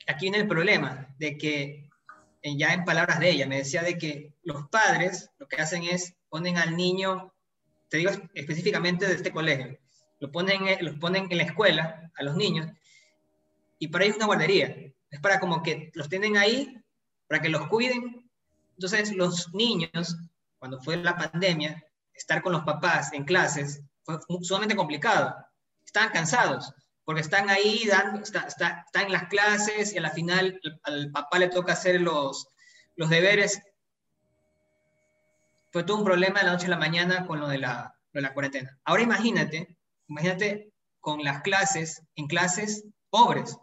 [0.08, 1.88] aquí viene el problema de que,
[2.42, 6.16] ya en palabras de ella, me decía de que los padres lo que hacen es
[6.28, 7.32] ponen al niño,
[7.88, 9.78] te digo específicamente de este colegio,
[10.20, 12.68] lo ponen, los ponen en la escuela a los niños
[13.80, 14.92] y para ellos es una guardería.
[15.10, 16.80] Es para como que los tienen ahí,
[17.26, 18.30] para que los cuiden.
[18.76, 20.16] Entonces, los niños,
[20.58, 21.82] cuando fue la pandemia,
[22.14, 25.34] estar con los papás en clases fue sumamente complicado.
[25.84, 26.72] Estaban cansados
[27.04, 31.38] porque están ahí, dando, está, está, en las clases y a la final al papá
[31.38, 32.48] le toca hacer los,
[32.96, 33.62] los deberes.
[35.72, 38.20] Fue todo un problema de la noche a la mañana con lo de la, de
[38.20, 38.78] la cuarentena.
[38.84, 39.76] Ahora imagínate,
[40.10, 43.56] imagínate con las clases, en clases pobres.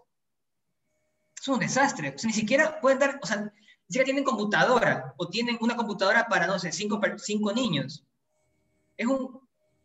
[1.39, 2.13] Es un desastre.
[2.15, 3.51] O sea, ni siquiera pueden dar, o sea, ni
[3.87, 8.03] siquiera tienen computadora o tienen una computadora para, no sé, cinco, niños.
[8.95, 9.39] Es un,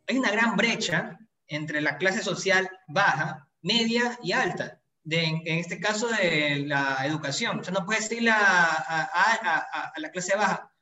[0.09, 5.79] hay una gran brecha entre la clase social baja media y alta, de, en, este
[5.79, 7.61] caso de la educación.
[7.61, 10.72] O sea, no puedes ir a, a, la clase baja.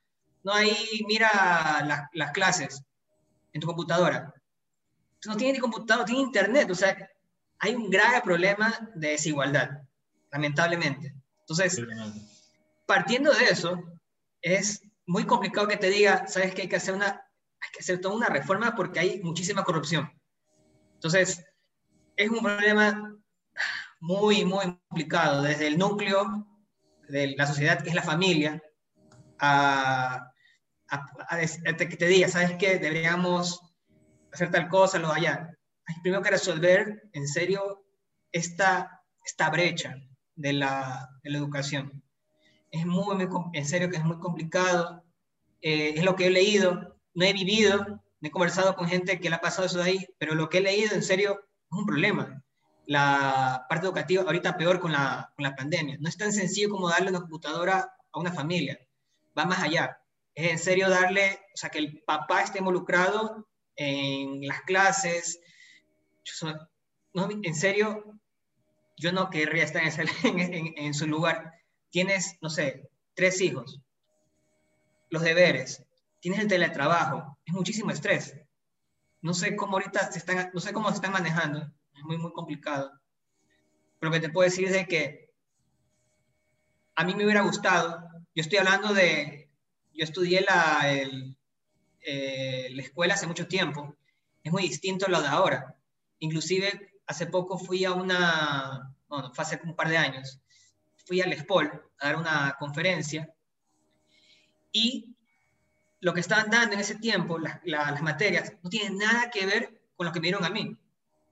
[0.45, 2.83] No, ahí mira las, las clases
[3.53, 4.33] en tu computadora.
[5.27, 6.71] No tiene ni computadora, no tiene internet.
[6.71, 6.97] O sea,
[7.59, 9.71] hay un grave problema de desigualdad,
[10.31, 11.15] lamentablemente.
[11.41, 11.81] Entonces,
[12.87, 13.83] partiendo de eso,
[14.41, 18.01] es muy complicado que te diga, sabes que hay que hacer una, hay que hacer
[18.01, 20.11] toda una reforma porque hay muchísima corrupción.
[20.95, 21.45] Entonces,
[22.17, 23.17] es un problema
[24.01, 26.47] muy, muy complicado, desde el núcleo
[27.09, 28.63] de la sociedad, que es la familia,
[29.39, 30.33] a,
[31.79, 32.79] que te diga, ¿sabes qué?
[32.79, 33.61] Deberíamos
[34.33, 35.57] hacer tal cosa, lo allá.
[35.87, 37.85] Hay primero que resolver, en serio,
[38.33, 39.97] esta, esta brecha
[40.37, 42.03] de la, de la educación.
[42.71, 45.05] Es muy, muy, en serio que es muy complicado.
[45.61, 49.29] Eh, es lo que he leído, no he vivido, no he conversado con gente que
[49.29, 51.87] le ha pasado eso de ahí, pero lo que he leído, en serio, es un
[51.87, 52.43] problema.
[52.87, 55.97] La parte educativa ahorita peor con la, con la pandemia.
[56.01, 58.79] No es tan sencillo como darle una computadora a una familia.
[59.39, 59.99] Va más allá.
[60.35, 63.49] Es en serio darle, o sea, que el papá esté involucrado
[63.81, 65.41] en las clases.
[67.15, 68.05] No, en serio,
[68.99, 69.83] yo no querría estar
[70.25, 71.55] en, su lugar.
[71.89, 73.81] Tienes, no sé, tres hijos,
[75.09, 75.83] los deberes,
[76.21, 78.37] tienes el teletrabajo, es muchísimo estrés.
[79.23, 81.61] No sé cómo ahorita se están, no sé cómo se están manejando,
[81.97, 82.93] es muy, muy complicado.
[83.99, 85.31] Pero lo que te puedo decir es de que
[86.97, 87.99] a mí me hubiera gustado,
[88.35, 89.51] yo estoy hablando de,
[89.95, 90.83] yo estudié la,
[92.03, 93.97] eh, la escuela hace mucho tiempo,
[94.43, 95.77] es muy distinto a lo de ahora.
[96.19, 100.41] Inclusive hace poco fui a una, bueno, hace un par de años,
[101.07, 103.33] fui al SPOL a dar una conferencia
[104.73, 105.17] y
[106.01, 110.07] lo que estaban dando en ese tiempo, las materias, no tienen nada que ver con
[110.07, 110.77] lo que me dieron a mí.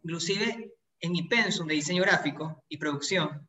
[0.03, 3.49] Inclusive en mi pensum de diseño gráfico y producción,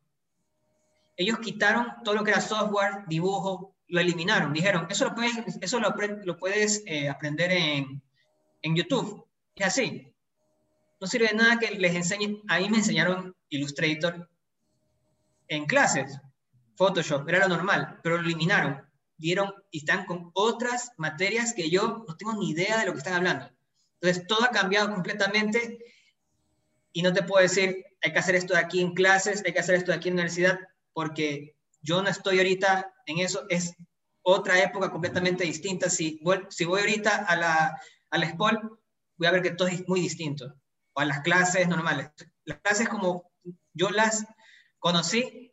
[1.16, 4.52] ellos quitaron todo lo que era software, dibujo, lo eliminaron.
[4.52, 8.02] Dijeron, eso lo puedes, eso lo, lo puedes eh, aprender en,
[8.62, 9.26] en YouTube.
[9.54, 10.12] Es así.
[11.00, 12.40] No sirve de nada que les enseñen.
[12.48, 14.28] Ahí me enseñaron Illustrator
[15.48, 16.18] en clases.
[16.76, 18.80] Photoshop, era lo normal, pero lo eliminaron.
[19.18, 22.98] Dieron y están con otras materias que yo no tengo ni idea de lo que
[22.98, 23.50] están hablando.
[24.00, 25.78] Entonces, todo ha cambiado completamente
[26.92, 29.60] y no te puedo decir, hay que hacer esto de aquí en clases, hay que
[29.60, 30.58] hacer esto de aquí en universidad,
[30.94, 33.44] porque yo no estoy ahorita en eso.
[33.48, 33.74] Es
[34.22, 35.88] otra época completamente distinta.
[35.90, 37.80] Si voy, ahorita a la,
[38.10, 38.78] a la SPOL,
[39.16, 40.54] voy a ver que todo es muy distinto.
[40.92, 42.10] O a las clases normales.
[42.44, 43.30] Las clases como
[43.72, 44.26] yo las
[44.78, 45.52] conocí,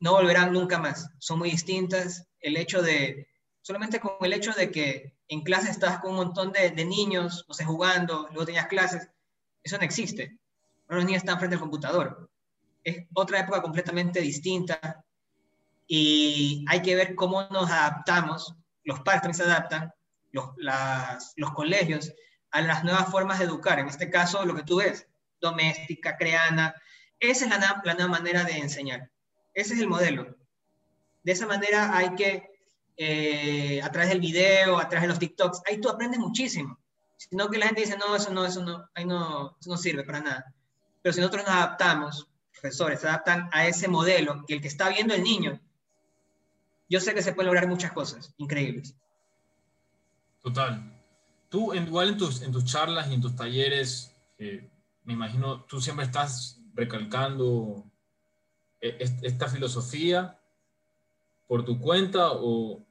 [0.00, 1.10] no volverán nunca más.
[1.18, 2.26] Son muy distintas.
[2.40, 3.28] El hecho de,
[3.62, 7.44] solamente con el hecho de que en clase estás con un montón de, de niños,
[7.48, 9.08] no sé, jugando, luego tenías clases,
[9.62, 10.38] eso no existe.
[10.86, 12.30] Ahora los niños están frente al computador.
[12.84, 15.04] Es otra época completamente distinta
[15.86, 19.92] y hay que ver cómo nos adaptamos, los padres también se adaptan,
[20.32, 22.12] los, las, los colegios,
[22.50, 23.78] a las nuevas formas de educar.
[23.78, 25.06] En este caso, lo que tú ves,
[25.40, 26.74] doméstica, creana,
[27.18, 29.10] esa es la, la nueva manera de enseñar.
[29.54, 30.36] Ese es el modelo.
[31.22, 32.50] De esa manera hay que,
[32.96, 36.78] eh, a través del video, a través de los TikToks, ahí tú aprendes muchísimo.
[37.16, 40.04] Sino que la gente dice, no, eso no, eso no, ahí no, eso no sirve
[40.04, 40.54] para nada.
[41.02, 44.88] Pero si nosotros nos adaptamos, profesores se adaptan a ese modelo, que el que está
[44.88, 45.60] viendo el niño,
[46.88, 48.94] yo sé que se pueden lograr muchas cosas increíbles.
[50.42, 50.92] Total.
[51.48, 54.68] Tú, igual en tus, en tus charlas y en tus talleres, eh,
[55.04, 57.84] me imagino, tú siempre estás recalcando
[58.80, 60.38] eh, esta filosofía
[61.46, 62.84] por tu cuenta o,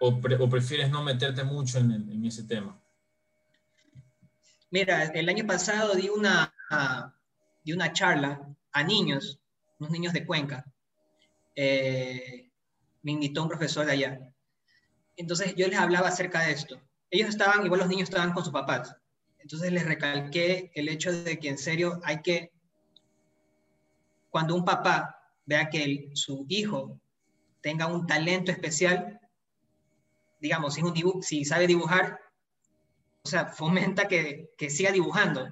[0.00, 0.20] o,
[0.50, 2.80] prefieres no meterte mucho en, ese tema?
[4.70, 6.52] Mira, el año pasado di una,
[7.62, 8.40] di una charla
[8.72, 9.40] a niños,
[9.78, 10.64] unos niños de Cuenca.
[11.54, 12.45] Eh,
[13.06, 14.20] me invitó un profesor de allá.
[15.16, 16.78] Entonces yo les hablaba acerca de esto
[17.10, 18.94] ellos estaban, igual los niños estaban con sus papás.
[19.38, 22.52] Entonces les recalqué el hecho de que en serio hay que,
[24.30, 27.00] cuando un papá vea que su hijo
[27.60, 29.20] tenga un talento especial,
[30.40, 32.20] digamos, si, un si sabe dibujar,
[33.22, 35.48] o sea, fomenta que, que, siga dibujando.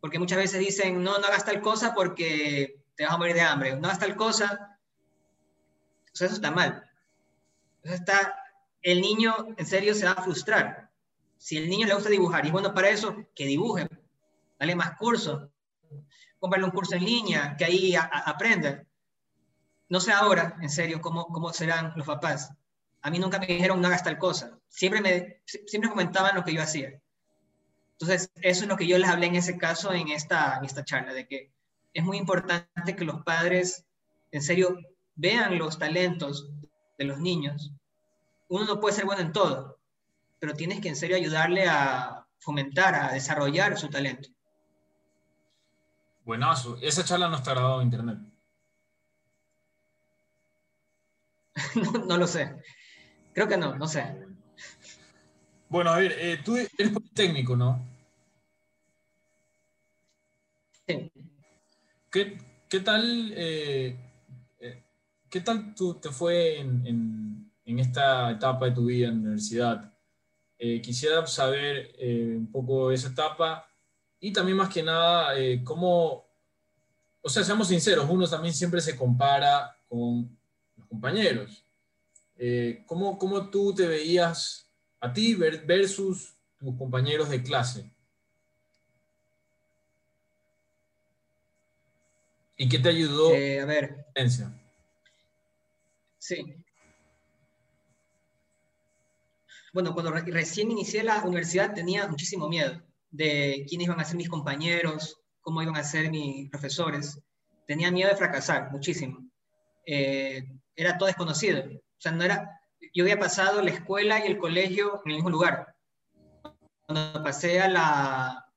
[0.00, 3.40] Porque muchas veces dicen, no, no hagas tal cosa porque te vas a morir de
[3.40, 4.78] hambre, no hagas tal cosa.
[6.12, 6.87] O sea, eso está mal.
[7.88, 8.36] Está,
[8.82, 10.88] el niño en serio se va a frustrar
[11.38, 13.88] si el niño le gusta dibujar y bueno para eso, que dibuje.
[14.58, 15.48] Dale más cursos.
[16.38, 18.84] Cómprale un curso en línea, que ahí aprenda.
[19.88, 22.52] No sé ahora, en serio, cómo, cómo serán los papás.
[23.02, 24.58] A mí nunca me dijeron no hagas tal cosa.
[24.68, 27.00] Siempre, me, siempre comentaban lo que yo hacía.
[27.92, 30.84] Entonces, eso es lo que yo les hablé en ese caso, en esta, en esta
[30.84, 31.50] charla, de que
[31.94, 33.84] es muy importante que los padres,
[34.30, 34.78] en serio,
[35.14, 36.50] vean los talentos
[36.98, 37.72] de los niños.
[38.48, 39.78] Uno no puede ser bueno en todo,
[40.38, 44.28] pero tienes que en serio ayudarle a fomentar, a desarrollar su talento.
[46.24, 46.76] Buenazo.
[46.82, 48.18] Esa charla no está grabada en internet.
[52.06, 52.54] no, lo sé.
[53.32, 54.26] Creo que no, no sé.
[55.68, 57.84] Bueno, a ver, eh, tú eres politécnico, ¿no?
[60.86, 61.10] Sí.
[62.10, 64.07] ¿Qué, tal, eh, eh,
[65.30, 69.92] ¿qué tal tú te fue en, en, esta etapa de tu vida en la universidad?
[70.58, 73.68] Eh, quisiera saber eh, un poco esa etapa
[74.18, 76.26] y también más que nada eh, cómo,
[77.22, 80.36] o sea, seamos sinceros, uno también siempre se compara con
[80.76, 81.64] los compañeros.
[82.86, 84.70] ¿cómo, ¿Cómo tú te veías
[85.00, 87.92] a ti versus tus compañeros de clase?
[92.56, 93.30] ¿Y qué te ayudó?
[93.30, 94.06] a ver.
[96.28, 96.44] Sí,
[99.72, 104.28] bueno, cuando recién inicié la universidad tenía muchísimo miedo de quiénes iban a ser mis
[104.28, 107.18] compañeros, cómo iban a ser mis profesores.
[107.66, 109.26] tenía miedo de fracasar, muchísimo.
[109.86, 110.44] Eh,
[110.76, 111.62] era todo desconocido.
[111.64, 112.60] O sea, no era,
[112.92, 115.74] yo había pasado la escuela y el colegio en el mismo lugar.
[116.84, 118.52] Cuando pasé a la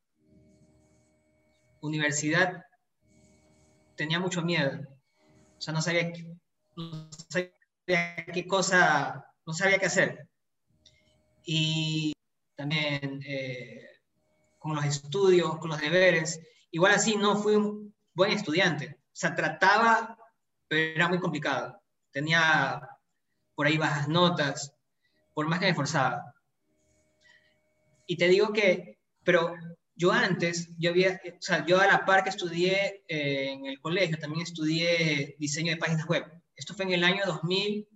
[1.80, 2.66] universidad,
[3.96, 4.82] tenía mucho miedo.
[5.58, 6.12] O sea, no sabía,
[6.76, 10.28] no sabía qué cosa, no sabía qué hacer.
[11.44, 12.14] Y
[12.56, 13.88] también eh,
[14.60, 16.40] con los estudios, con los deberes.
[16.70, 18.98] Igual así no fui un buen estudiante.
[19.00, 20.18] O sea, trataba,
[20.68, 21.82] pero era muy complicado.
[22.12, 22.88] Tenía
[23.56, 24.74] por ahí bajas notas,
[25.34, 26.34] por más que me esforzaba.
[28.06, 29.56] Y te digo que, pero
[29.96, 33.80] yo antes, yo había, o sea, yo a la par que estudié eh, en el
[33.80, 36.41] colegio, también estudié diseño de páginas web.
[36.62, 37.88] Esto fue en el año 2000,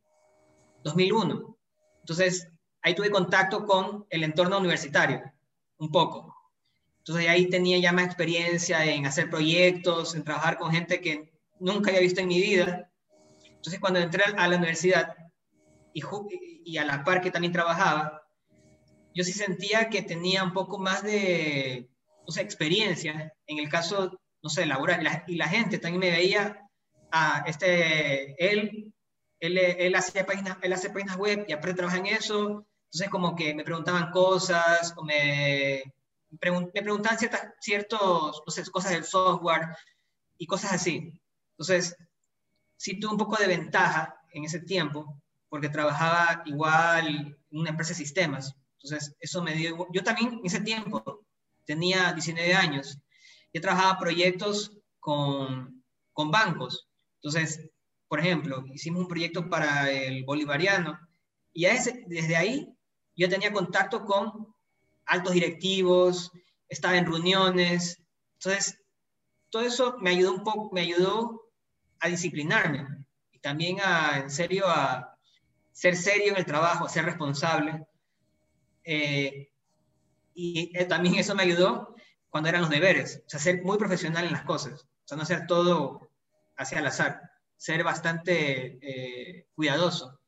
[0.83, 1.57] 2001.
[1.99, 2.47] Entonces,
[2.81, 5.21] ahí tuve contacto con el entorno universitario,
[5.77, 6.35] un poco.
[6.97, 11.91] Entonces ahí tenía ya más experiencia en hacer proyectos, en trabajar con gente que nunca
[11.91, 12.89] había visto en mi vida.
[13.45, 15.15] Entonces cuando entré a la universidad
[15.93, 16.01] y,
[16.65, 18.23] y a la par que también trabajaba,
[19.13, 21.87] yo sí sentía que tenía un poco más de,
[22.25, 25.07] o sea, experiencia en el caso, no sé, laboral.
[25.27, 26.64] Y la, gente también me veía,
[27.15, 28.93] a este, él,
[29.39, 32.65] él, él, hacía páginas, él hace páginas web y aparte trabaja en eso.
[32.85, 35.83] Entonces como que me preguntaban cosas o me
[36.41, 38.41] me preguntaban ciertas ciertos,
[38.71, 39.69] cosas del software
[40.37, 41.11] y cosas así.
[41.51, 41.95] Entonces,
[42.77, 47.89] sí tuve un poco de ventaja en ese tiempo, porque trabajaba igual en una empresa
[47.89, 48.53] de sistemas.
[48.81, 49.87] Entonces, eso me dio...
[49.93, 51.25] Yo también en ese tiempo
[51.65, 52.99] tenía 19 años.
[53.53, 56.84] Yo trabajaba proyectos con, con bancos.
[57.25, 57.71] Entonces,
[58.07, 60.99] por ejemplo, hicimos un proyecto para el bolivariano
[61.51, 62.71] y ese, desde ahí
[63.15, 64.53] yo tenía contacto con
[65.07, 66.31] altos directivos,
[66.69, 67.99] estaba en reuniones.
[68.33, 68.79] Entonces,
[69.49, 71.49] todo eso me ayudó un poco, me ayudó
[71.99, 72.85] a disciplinarme
[73.31, 75.17] y también a, en serio, a
[75.71, 77.87] ser serio en el trabajo, a ser responsable.
[78.83, 79.49] Eh,
[80.35, 81.95] y eh, también eso me ayudó
[82.29, 85.23] cuando eran los deberes, o sea, ser muy profesional en las cosas, o sea, no
[85.23, 86.04] hacer todo
[86.57, 87.21] hacia el azar,
[87.57, 90.19] ser bastante eh, cuidadoso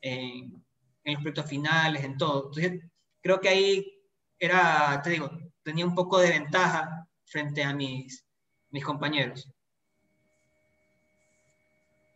[0.00, 0.64] en,
[1.04, 2.48] en, los proyectos finales, en todo.
[2.48, 2.82] Entonces,
[3.20, 4.00] creo que ahí
[4.38, 5.30] era, te digo,
[5.62, 8.24] tenía un poco de ventaja frente a mis,
[8.70, 9.48] mis compañeros.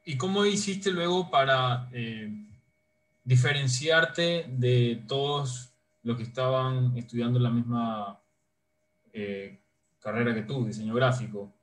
[0.04, 2.30] ¿Y cómo hiciste luego para eh,
[3.24, 8.20] diferenciarte de todos los que estaban estudiando la misma
[9.12, 9.60] eh,
[10.00, 11.53] carrera que tú, diseño gráfico?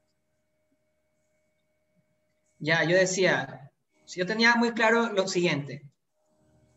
[2.62, 3.72] Ya, yo decía,
[4.06, 5.84] yo tenía muy claro lo siguiente,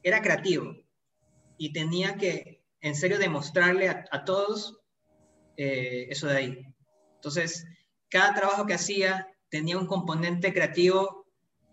[0.03, 0.75] era creativo
[1.59, 4.81] y tenía que en serio demostrarle a, todos
[5.59, 6.67] eh, eso de ahí.
[7.17, 7.67] Entonces,
[8.09, 11.27] cada trabajo que hacía tenía un componente creativo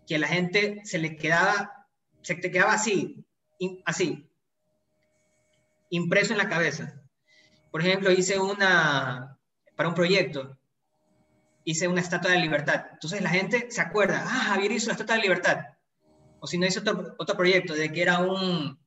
[0.06, 1.88] que a la gente se le quedaba,
[2.20, 3.24] se te quedaba así,
[3.86, 4.28] así,
[5.88, 7.02] impreso en la cabeza.
[7.70, 9.38] Por ejemplo, hice una,
[9.74, 10.58] para un proyecto,
[11.64, 12.86] hice una estatua de libertad.
[12.92, 15.58] Entonces la gente se acuerda, ah, Javier hizo la estatua de libertad.
[16.40, 18.78] O si no, hice otro, otro proyecto de que era un,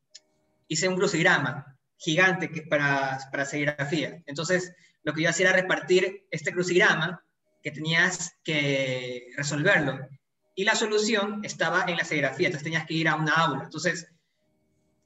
[0.68, 4.22] hice un crucigrama gigante que para, para serigrafía.
[4.26, 4.74] Entonces,
[5.04, 7.24] lo que yo hacía era repartir este crucigrama
[7.64, 10.08] que tenías que resolverlo.
[10.54, 13.64] Y la solución estaba en la serigrafía, entonces tenías que ir a una aula.
[13.64, 14.08] Entonces,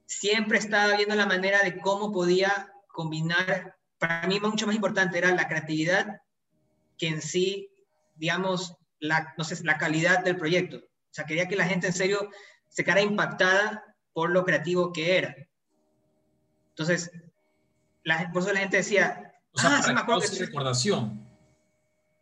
[0.06, 3.76] siempre estaba viendo la manera de cómo podía combinar.
[3.98, 6.22] Para mí, mucho más importante era la creatividad
[7.00, 7.72] que en sí,
[8.16, 10.78] digamos, la, no sé, la calidad del proyecto.
[10.78, 12.30] O sea, quería que la gente en serio
[12.68, 15.36] se quedara impactada por lo creativo que era.
[16.70, 17.12] Entonces,
[18.04, 21.26] la, por eso la gente decía, o sea, ah, sí, me acuerdo que recordación.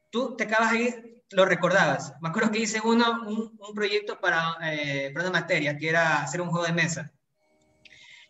[0.09, 2.13] Tú te acabas ahí, lo recordabas.
[2.21, 6.21] Me acuerdo que hice uno, un, un proyecto para, eh, para, una materia, que era
[6.21, 7.11] hacer un juego de mesa.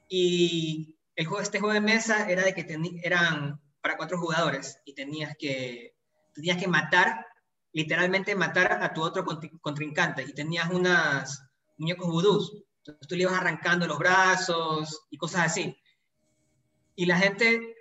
[0.10, 2.66] Y el juego, este juego de mesa era de que
[3.04, 5.97] eran para cuatro jugadores y tenías que,
[6.38, 7.26] tenías que matar,
[7.74, 9.26] literalmente matar a tu otro
[9.60, 10.24] contrincante.
[10.24, 11.44] Y tenías unas
[11.78, 12.64] muñecos vudús.
[12.80, 15.76] Entonces tú le ibas arrancando los brazos y cosas así.
[16.96, 17.76] Y la gente,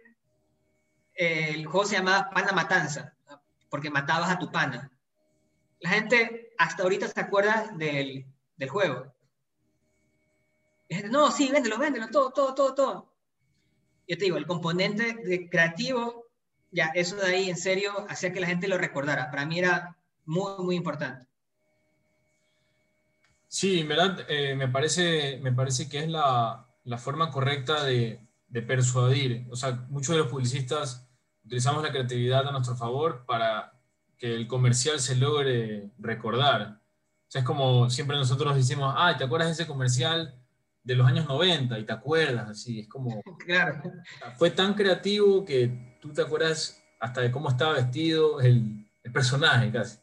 [1.15, 3.15] eh, el juego se llamaba Pana Matanza,
[3.69, 4.91] porque matabas a tu pana.
[5.81, 8.27] La gente hasta ahorita se acuerda del,
[8.57, 9.15] del juego.
[10.89, 13.13] La gente, no, sí, véndelo, véndelo, todo, todo, todo, todo.
[14.09, 16.26] Yo te digo, el componente de creativo,
[16.77, 19.31] ya, eso de ahí en serio hacía que la gente lo recordara.
[19.31, 19.97] Para mí era
[20.27, 21.27] muy, muy importante.
[23.49, 28.21] Sí, en verdad, eh, me, parece, me parece que es la, la forma correcta de,
[28.49, 29.47] de persuadir.
[29.51, 31.09] O sea, muchos de los publicistas
[31.47, 33.73] utilizamos la creatividad a nuestro favor para
[34.19, 36.81] que el comercial se logre recordar.
[36.83, 40.39] O sea, es como siempre nosotros decimos, ah, ¿te acuerdas de ese comercial
[40.83, 41.79] de los años 90?
[41.79, 43.23] Y te acuerdas, así, es como...
[43.47, 43.81] Claro.
[44.37, 49.71] Fue tan creativo que tú te acuerdas hasta de cómo estaba vestido el, el personaje
[49.71, 49.99] casi.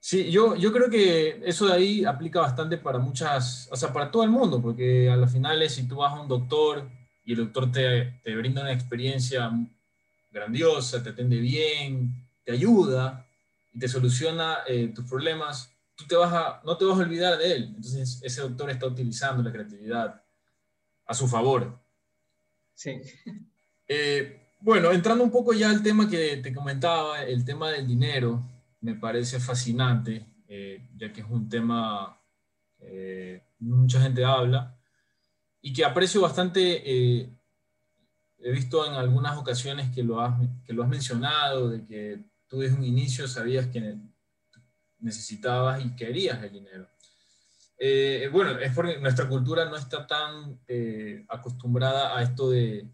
[0.00, 4.10] Sí, yo, yo creo que eso de ahí aplica bastante para muchas, o sea, para
[4.10, 6.88] todo el mundo, porque a las finales si tú vas a un doctor
[7.24, 9.50] y el doctor te, te brinda una experiencia
[10.30, 13.26] grandiosa, te atende bien, te ayuda
[13.72, 17.36] y te soluciona eh, tus problemas, tú te vas a, no te vas a olvidar
[17.36, 17.64] de él.
[17.76, 20.22] Entonces ese doctor está utilizando la creatividad
[21.04, 21.78] a su favor.
[22.72, 23.00] Sí.
[23.86, 28.42] Eh, bueno, entrando un poco ya al tema que te comentaba, el tema del dinero,
[28.80, 32.20] me parece fascinante, eh, ya que es un tema
[32.80, 34.76] eh, mucha gente habla
[35.60, 36.82] y que aprecio bastante.
[36.84, 37.30] Eh,
[38.40, 42.60] he visto en algunas ocasiones que lo, has, que lo has mencionado, de que tú
[42.60, 43.96] desde un inicio sabías que
[45.00, 46.88] necesitabas y querías el dinero.
[48.32, 50.60] bueno, es porque nuestra cultura no está tan
[51.28, 52.88] acostumbrada a esto de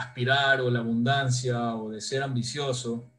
[0.00, 3.10] aspirar o la abundancia o de ser ambicioso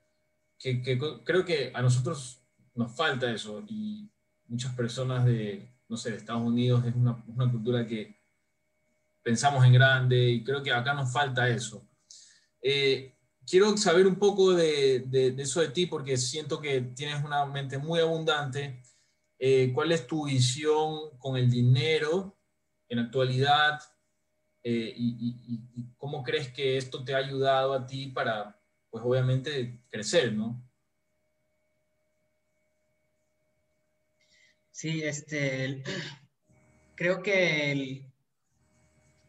[0.62, 2.44] que, creo que a nosotros
[2.76, 4.10] nos falta eso y
[4.48, 8.20] muchas personas de, no sé, de Estados Unidos es una, cultura que
[9.24, 11.88] pensamos en grande y creo que acá nos falta eso.
[12.62, 15.04] Eh, quiero saber un poco de,
[15.38, 18.84] eso de ti porque siento que tienes una mente muy abundante.
[19.40, 22.38] Eh, ¿Cuál es tu visión con el dinero
[22.88, 23.80] en actualidad?
[24.64, 28.60] Eh, y, cómo crees que esto te ha ayudado a ti para,
[28.90, 30.62] pues obviamente crecer, ¿no?
[34.72, 35.84] Sí, este,
[36.96, 38.06] creo que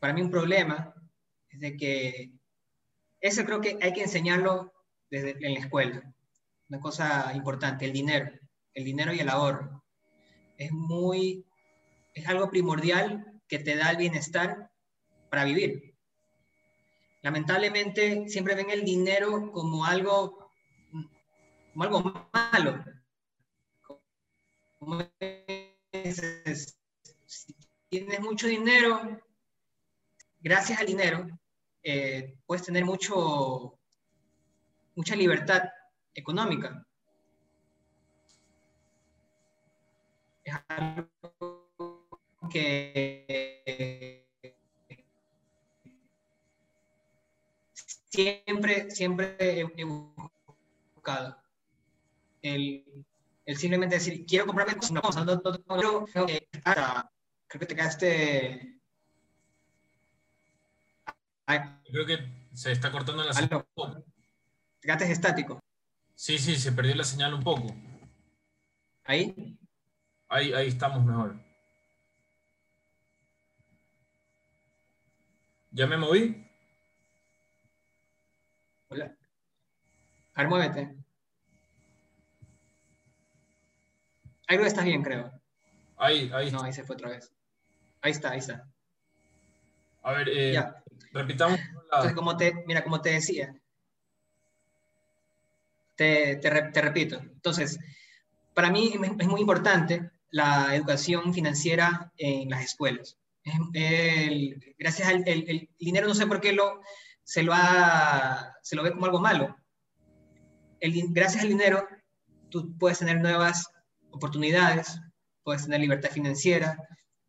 [0.01, 0.95] para mí un problema
[1.51, 2.33] es de que
[3.21, 4.73] eso creo que hay que enseñarlo
[5.11, 6.15] desde en la escuela.
[6.69, 8.33] Una cosa importante, el dinero,
[8.75, 9.85] el dinero y el ahorro.
[10.57, 11.47] Es muy,
[12.15, 14.72] es algo primordial que te da el bienestar
[15.33, 15.93] para vivir
[17.23, 20.51] lamentablemente siempre ven el dinero como algo,
[21.73, 22.85] como algo malo.
[27.27, 27.55] si
[27.89, 29.21] tienes mucho dinero,
[30.41, 31.27] gracias al dinero,
[31.83, 33.79] eh, puedes tener mucho,
[34.97, 35.63] mucha libertad
[36.15, 36.85] económica.
[40.45, 41.71] Es algo
[42.51, 44.22] que
[48.13, 49.85] siempre, siempre he,
[50.95, 51.37] buscado.
[52.43, 52.85] El,
[53.47, 58.81] el, simplemente decir, quiero comprarme una cosa, no, no, no, eh, creo que te quedaste...
[61.47, 63.67] Creo que se está cortando la señal.
[64.81, 65.61] Te quedaste estático.
[66.15, 67.75] Sí, sí, se perdió la señal un poco.
[69.05, 69.59] ¿Ahí?
[70.29, 71.37] Ahí, ahí estamos mejor.
[75.71, 76.43] ¿Ya me moví?
[78.93, 79.17] Hola.
[80.35, 80.95] A ver, muévete.
[84.49, 85.31] Ahí no estás bien, creo.
[85.97, 86.51] Ahí, ahí.
[86.51, 87.33] No, ahí se fue otra vez.
[88.01, 88.67] Ahí está, ahí está.
[90.03, 90.83] A ver, eh, ya.
[91.13, 91.59] repitamos.
[91.85, 93.55] Entonces, como te, mira, como te decía,
[95.95, 97.19] te, te, repito.
[97.21, 97.79] Entonces,
[98.55, 103.17] para mí es muy importante la educación financiera en las escuelas.
[104.79, 106.81] gracias al el dinero, no sé por qué lo,
[107.23, 107.55] se lo,
[108.63, 109.57] se lo ve como algo malo.
[111.11, 111.87] Gracias al dinero,
[112.51, 113.69] tú puedes tener nuevas
[114.11, 115.01] oportunidades,
[115.43, 116.77] puedes tener libertad financiera,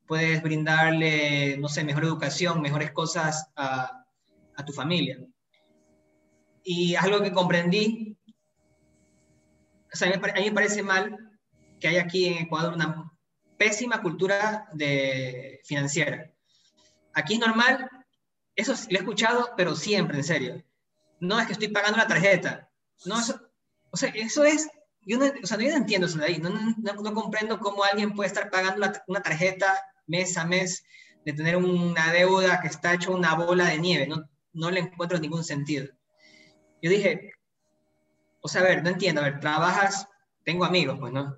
[0.08, 4.06] puedes brindarle, no sé, mejor educación, mejores cosas a,
[4.56, 5.20] a tu familia.
[6.64, 8.18] Y algo que comprendí,
[9.94, 11.18] o sea, a mí me parece mal
[11.80, 13.12] que hay aquí en Ecuador una
[13.58, 16.32] pésima cultura de financiera.
[17.14, 17.90] Aquí es normal
[18.56, 20.64] eso lo he escuchado, pero siempre, en serio.
[21.20, 22.70] No es que estoy pagando la tarjeta.
[23.06, 23.40] No, eso,
[23.94, 24.68] o sea, eso es,
[25.06, 26.40] yo no, o sea, no, entiendo eso de ahí.
[26.40, 29.74] No, comprendo cómo alguien puede estar pagando una tarjeta
[30.08, 30.84] mes a mes
[31.24, 34.08] de tener una deuda que está hecho una bola de nieve.
[34.08, 35.88] No, no le encuentro ningún sentido.
[36.82, 37.32] Yo dije,
[38.42, 40.08] o sea, a ver, no entiendo, a ver, trabajas,
[40.44, 41.38] tengo amigos, pues, ¿no?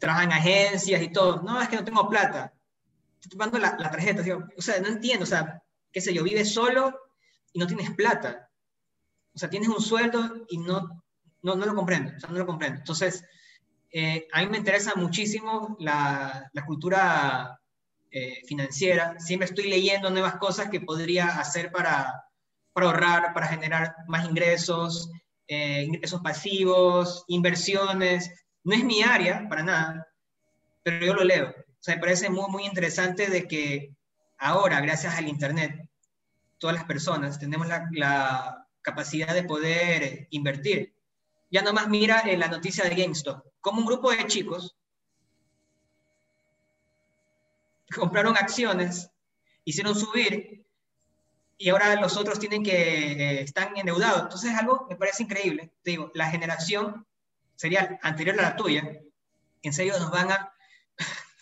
[0.00, 1.42] Trabajan en agencias y todo.
[1.42, 2.52] No, es que no tengo plata
[3.28, 4.22] tomando la, la tarjeta,
[4.56, 6.98] o sea, no entiendo, o sea, qué sé yo, vives solo
[7.52, 8.45] y no tienes plata.
[9.36, 11.04] O sea, tienes un sueldo y no,
[11.42, 12.78] no, no lo comprendo, o sea, no lo comprendo.
[12.78, 13.22] Entonces,
[13.92, 17.60] eh, a mí me interesa muchísimo la, la cultura
[18.10, 19.20] eh, financiera.
[19.20, 22.24] Siempre estoy leyendo nuevas cosas que podría hacer para,
[22.72, 25.10] para ahorrar, para generar más ingresos,
[25.46, 28.30] eh, ingresos pasivos, inversiones.
[28.64, 30.08] No es mi área, para nada,
[30.82, 31.50] pero yo lo leo.
[31.50, 33.94] O sea, me parece muy, muy interesante de que
[34.38, 35.88] ahora, gracias al Internet,
[36.56, 40.94] todas las personas tenemos la, la capacidad de poder invertir.
[41.50, 44.76] Ya nomás mira en la noticia de GameStop, como un grupo de chicos
[47.94, 49.10] compraron acciones,
[49.64, 50.64] hicieron subir
[51.58, 54.22] y ahora los otros tienen que, eh, están endeudados.
[54.22, 55.72] Entonces algo me parece increíble.
[55.82, 57.06] Te digo, la generación
[57.56, 59.00] sería anterior a la tuya,
[59.62, 60.52] en serio nos van a,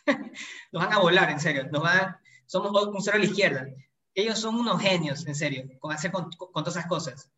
[0.72, 1.68] nos van a volar, en serio.
[1.70, 2.16] Nos van,
[2.46, 3.66] somos un cero a la izquierda.
[4.14, 7.30] Ellos son unos genios, en serio, con hacer con, todas esas cosas.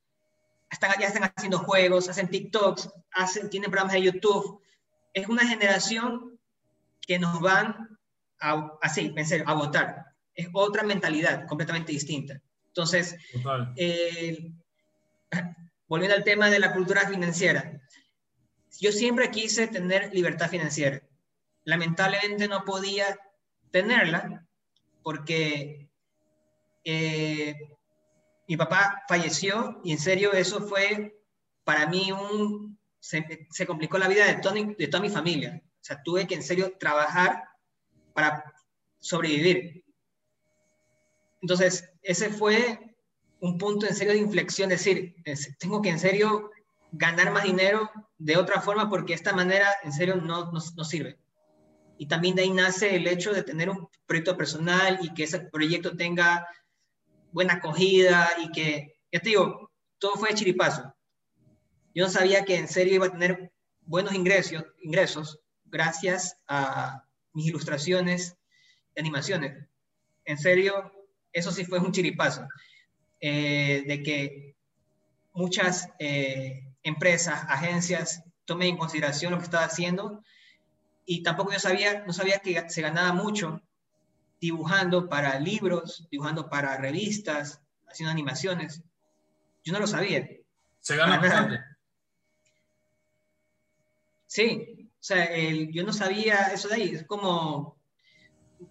[0.70, 4.61] Están, ya están haciendo juegos, hacen TikToks, hacen, tienen programas de YouTube.
[5.14, 6.39] Es una generación
[7.01, 7.99] que nos van
[8.41, 10.07] a, así, en serio, a votar.
[10.35, 12.41] Es otra mentalidad completamente distinta.
[12.68, 13.16] Entonces,
[13.77, 14.53] eh,
[15.89, 17.81] volviendo al tema de la cultura financiera,
[18.79, 21.01] yo siempre quise tener libertad financiera.
[21.64, 23.18] Lamentablemente no podía
[23.70, 24.47] tenerla
[25.03, 25.86] porque
[26.87, 27.55] eh,
[28.47, 31.20] mi papá falleció y en serio eso fue
[31.64, 32.78] para mí un...
[33.01, 35.62] Se, complicó la vida de, de toda mi familia.
[35.64, 37.45] O sea, tuve que en serio trabajar
[38.14, 38.53] para
[38.99, 39.84] sobrevivir.
[41.43, 42.97] Entonces, ese fue
[43.41, 45.14] un punto en serio de inflexión, decir,
[45.59, 46.51] tengo que en serio
[46.93, 51.18] ganar más dinero de otra forma porque esta manera en serio no, no, no, sirve.
[51.99, 55.41] Y también de ahí nace el hecho de tener un proyecto personal y que ese
[55.41, 56.47] proyecto tenga
[57.37, 60.95] buena acogida y que, ya te digo, todo fue de chiripazo.
[61.95, 67.49] Yo no sabía que en serio iba a tener buenos ingresos, ingresos gracias a mis
[67.49, 68.39] ilustraciones
[68.95, 69.68] y animaciones.
[70.24, 70.91] En serio,
[71.30, 72.49] eso sí fue un chiripazo,
[73.20, 74.57] eh, de que
[75.34, 80.22] muchas eh, empresas, agencias tomen en consideración lo que estaba haciendo
[81.05, 83.61] y tampoco yo sabía, no sabía que se ganaba mucho
[84.41, 88.82] dibujando para libros, dibujando para revistas, haciendo animaciones.
[89.64, 90.28] Yo no lo sabía.
[90.80, 91.61] Se gana bastante.
[94.26, 95.28] Sí, o sea,
[95.70, 96.95] yo no sabía eso de ahí.
[96.95, 97.80] Es como,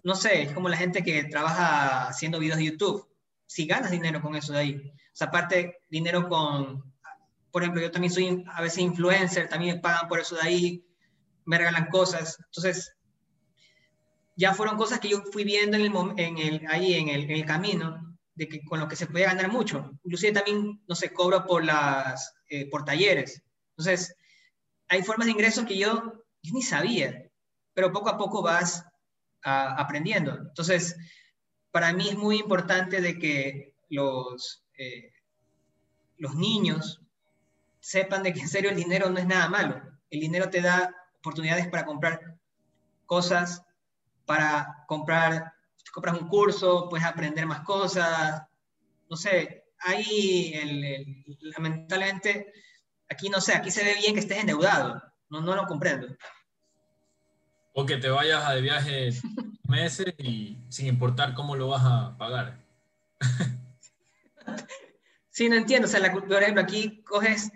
[0.02, 3.08] no sé, es como la gente que trabaja haciendo videos de YouTube.
[3.46, 4.92] Si ganas dinero con eso de ahí.
[4.92, 6.92] O sea, aparte, dinero con,
[7.50, 10.86] por ejemplo, yo también soy a veces influencer, también me pagan por eso de ahí,
[11.44, 12.38] me regalan cosas.
[12.46, 12.95] Entonces,
[14.36, 17.30] ya fueron cosas que yo fui viendo en el, en el, ahí en el, en
[17.30, 19.98] el, camino, de que con lo que se puede ganar mucho.
[20.04, 23.42] Inclusive también, no sé, cobro por, las, eh, por talleres.
[23.70, 24.14] Entonces,
[24.88, 27.28] hay formas de ingresos que yo, yo ni sabía,
[27.72, 28.84] pero poco a poco vas
[29.42, 30.34] aprendiendo.
[30.34, 30.96] Entonces,
[31.70, 35.12] para mí es muy importante de que los, eh,
[36.18, 37.00] los niños
[37.78, 39.80] sepan de que en serio el dinero no es nada malo.
[40.10, 42.36] El dinero te da oportunidades para comprar
[43.06, 43.62] cosas,
[44.26, 45.52] para comprar,
[45.92, 48.42] compras un curso, puedes aprender más cosas,
[49.08, 50.98] no sé, ahí
[51.40, 52.52] lamentablemente,
[53.08, 56.08] aquí no sé, aquí se ve bien que estés endeudado, no, no lo comprendo.
[57.72, 59.10] O que te vayas a de viaje
[59.68, 62.58] meses y sin importar cómo lo vas a pagar.
[65.36, 65.86] Sí, no entiendo.
[65.86, 67.52] O sea, por ejemplo, aquí coges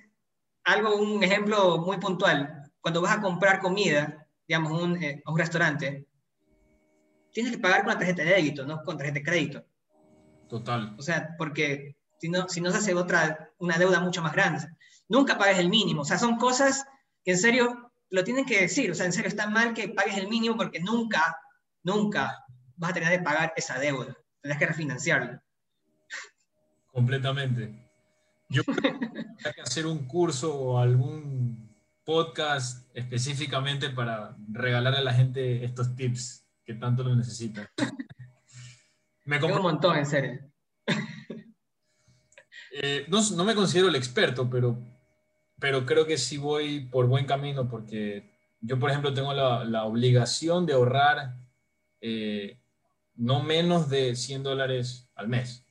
[0.65, 2.71] algo, un ejemplo muy puntual.
[2.83, 6.07] Cuando vas a comprar comida, digamos, un, eh, a un restaurante,
[7.33, 9.65] tienes que pagar con la tarjeta de débito, no con tarjeta de crédito.
[10.49, 10.95] Total.
[10.99, 14.67] O sea, porque si no, si no se hace otra, una deuda mucho más grande.
[15.09, 16.03] Nunca pagues el mínimo.
[16.03, 16.85] O sea, son cosas
[17.25, 20.17] que en serio lo tienen que decir, o sea, en serio, está mal que pagues
[20.17, 21.39] el mínimo porque nunca,
[21.83, 22.45] nunca
[22.77, 25.43] vas a tener que pagar esa deuda, tendrás que refinanciarla.
[26.93, 27.89] Completamente.
[28.49, 31.71] Yo creo que hacer un curso o algún
[32.05, 36.40] podcast específicamente para regalar a la gente estos tips
[36.71, 37.67] que tanto lo necesitan.
[39.25, 39.59] Me compro...
[39.59, 40.41] un montón, en serio.
[42.73, 44.81] Eh, no, no, me considero el experto, pero
[45.59, 49.85] pero creo que sí voy por buen camino porque yo, por ejemplo, tengo la, la
[49.85, 51.35] obligación de ahorrar
[52.01, 52.61] eh,
[53.17, 55.67] no menos de 100 dólares al mes.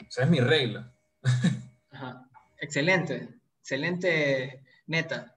[0.00, 0.90] O sea, es mi regla.
[2.58, 3.28] Excelente,
[3.60, 5.36] excelente meta.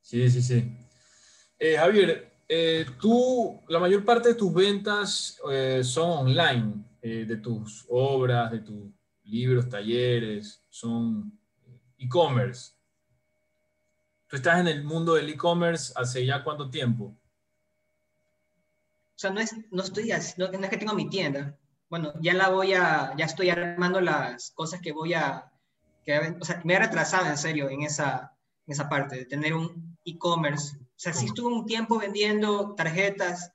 [0.00, 0.76] Sí, sí, sí.
[1.58, 5.40] Eh, Javier, eh, tú, la mayor parte de tus ventas
[5.82, 8.90] son online, de tus obras, de tus
[9.24, 11.38] libros, talleres, son
[11.98, 12.72] e-commerce.
[14.26, 17.16] Tú estás en el mundo del e-commerce hace ya cuánto tiempo?
[19.16, 21.56] O sea, no, es, no estoy no, es que tengo mi tienda.
[21.88, 25.52] bueno, ya la voy a, ya estoy armando las cosas que voy a,
[26.04, 28.36] que, o sea, me he retrasado en serio en esa,
[28.66, 30.78] en esa parte de tener un e-commerce.
[31.04, 33.52] Sea, sí estuve un tiempo vendiendo tarjetas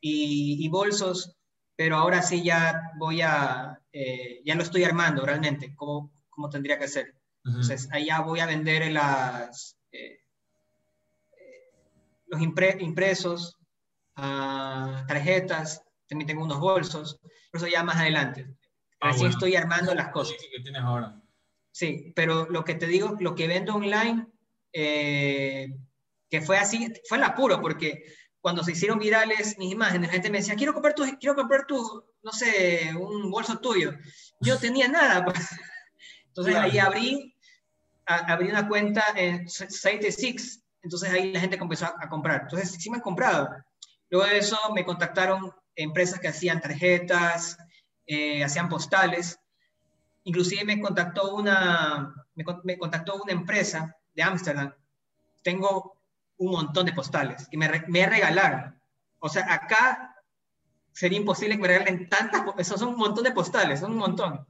[0.00, 1.36] y, y bolsos,
[1.76, 6.80] pero ahora sí ya voy a, eh, ya lo estoy armando realmente, como, como tendría
[6.80, 7.14] que ser.
[7.44, 10.18] Entonces, allá voy a vender las, eh,
[12.26, 13.56] los impresos,
[14.16, 17.20] uh, tarjetas, también tengo unos bolsos,
[17.52, 18.48] por eso ya más adelante.
[19.00, 20.36] Ah, Así estoy armando las cosas.
[20.40, 21.22] que tienes ahora.
[21.70, 24.26] Sí, pero lo que te digo, lo que vendo online,
[24.72, 25.68] eh,
[26.30, 28.04] que fue así, fue el apuro, porque
[28.40, 31.66] cuando se hicieron virales mis imágenes, la gente me decía, quiero comprar tu, quiero comprar
[31.66, 33.92] tu, no sé, un bolso tuyo.
[34.40, 35.24] Yo tenía nada.
[35.24, 35.36] Pues.
[36.28, 37.36] Entonces ahí abrí,
[38.06, 42.42] abrí una cuenta en Site Six, entonces ahí la gente comenzó a, comprar.
[42.42, 43.50] Entonces sí me han comprado.
[44.08, 47.58] Luego de eso me contactaron empresas que hacían tarjetas,
[48.06, 49.38] eh, hacían postales.
[50.24, 54.72] Inclusive me contactó una, me, me contactó una empresa de Ámsterdam.
[55.42, 55.99] Tengo
[56.40, 58.80] un montón de postales y me, me regalaron.
[59.18, 60.16] O sea, acá
[60.92, 64.46] sería imposible que me regalen tantas, esos son un montón de postales, son un montón.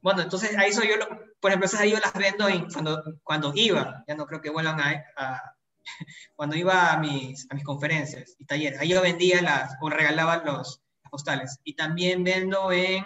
[0.00, 0.94] Bueno, entonces ahí soy yo,
[1.38, 4.80] por ejemplo, esas ahí yo las vendo cuando, cuando iba, ya no creo que vuelvan
[4.80, 5.56] a,
[6.34, 10.38] cuando iba a mis, a mis conferencias y talleres, ahí yo vendía las, o regalaba
[10.38, 11.60] los, las postales.
[11.62, 13.04] Y también vendo en,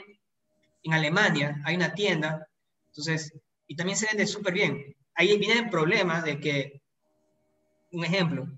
[0.84, 2.47] en Alemania, hay una tienda,
[2.86, 3.32] entonces,
[3.66, 4.97] y también se vende súper bien.
[5.16, 6.80] Ahí vienen problemas de que
[7.93, 8.49] un ejemplo,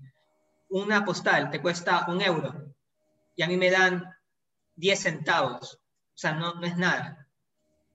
[0.69, 2.73] una postal te cuesta un euro
[3.35, 4.03] y a mí me dan
[4.75, 7.27] 10 centavos, o sea, no, no es nada.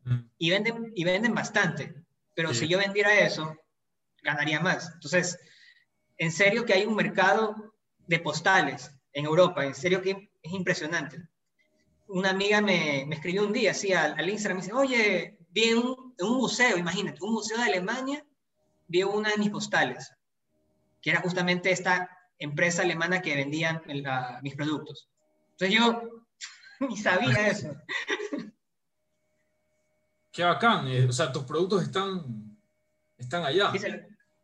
[0.05, 0.21] Mm.
[0.39, 1.95] Y venden, y venden bastante,
[2.35, 3.57] pero si yo vendiera eso,
[4.23, 4.93] ganaría más.
[4.95, 5.39] Entonces,
[6.17, 7.75] en serio que hay un mercado
[8.07, 11.29] de postales en Europa, en serio que es impresionante.
[12.07, 15.73] Una amiga me, me escribió un día así al, al Instagram, me dice, oye, vi
[15.73, 18.25] un, en un museo, imagínate, un museo de Alemania,
[18.87, 20.13] vi una de mis postales
[21.09, 23.81] que era justamente esta empresa alemana que vendían
[24.43, 25.09] mis productos.
[25.53, 26.27] Entonces yo
[26.81, 27.75] ni sabía eso.
[30.31, 32.59] Qué bacán, eh, o sea, tus productos están,
[33.17, 33.73] están allá.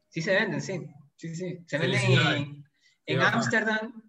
[0.09, 0.89] Sí se, venden, sí.
[1.17, 1.59] sí, sí.
[1.67, 2.65] Se venden
[3.05, 4.03] en Ámsterdam,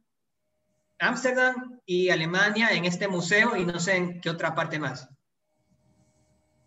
[1.00, 5.10] Ámsterdam y Alemania en este museo y no sé en qué otra parte más.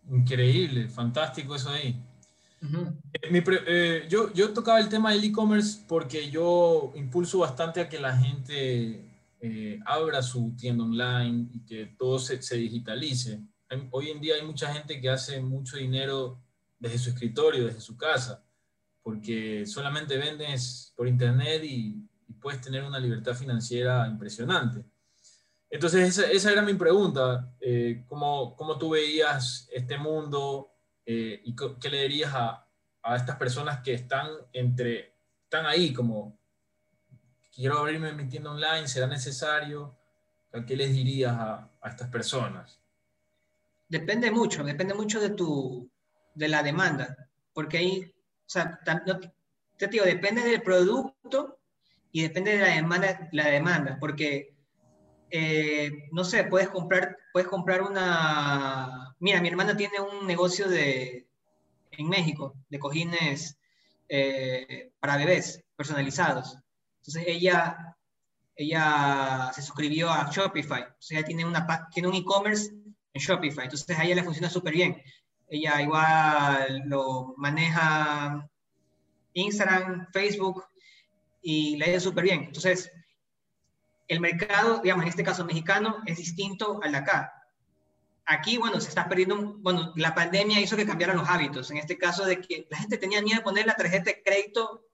[0.07, 1.99] Increíble, fantástico eso ahí.
[2.61, 8.15] Eh, eh, yo, tocaba el tema del e-commerce porque yo impulso bastante a que la
[8.17, 9.05] gente
[9.39, 13.41] eh, abra su tienda online y que todo se, digitalice.
[13.91, 16.39] Hoy en día hay mucha gente que hace mucho dinero
[16.79, 18.43] desde su escritorio, desde su casa,
[19.03, 22.05] porque solamente vendes por internet y,
[22.41, 24.81] puedes tener una libertad financiera impresionante.
[25.69, 27.53] Entonces, esa, esa era mi pregunta.
[28.07, 30.69] ¿cómo, ¿cómo, tú veías este mundo?
[31.11, 32.67] Eh, ¿Y qué le dirías a,
[33.01, 36.37] a, estas personas que están entre, están ahí como,
[37.51, 39.97] quiero abrirme mi tienda online, será necesario?
[40.67, 42.79] ¿Qué les dirías a, a estas personas?
[43.87, 45.89] Depende mucho, depende mucho de tu,
[46.35, 48.79] de la demanda, porque ahí, o sea,
[49.77, 51.57] te digo, depende del producto
[52.11, 54.58] y depende de la demanda, la demanda porque
[55.31, 59.15] eh, no sé, puedes comprar, puedes comprar una...
[59.19, 61.27] Mira, mi hermana tiene un negocio de,
[61.91, 63.57] en México de cojines
[64.07, 66.57] eh, para bebés personalizados.
[66.99, 67.95] Entonces ella,
[68.55, 70.81] ella se suscribió a Shopify.
[70.81, 72.71] Entonces ella tiene, una, tiene un e-commerce
[73.13, 73.65] en Shopify.
[73.65, 75.01] Entonces a ella le funciona súper bien.
[75.47, 78.47] Ella igual lo maneja
[79.33, 80.63] Instagram, Facebook
[81.41, 82.43] y le ha súper bien.
[82.43, 82.91] Entonces
[84.09, 87.33] el mercado, digamos, en este caso mexicano, es distinto al de acá.
[88.25, 91.97] Aquí, bueno, se está perdiendo, bueno, la pandemia hizo que cambiaran los hábitos, en este
[91.97, 94.87] caso de que la gente tenía miedo de poner la tarjeta de crédito,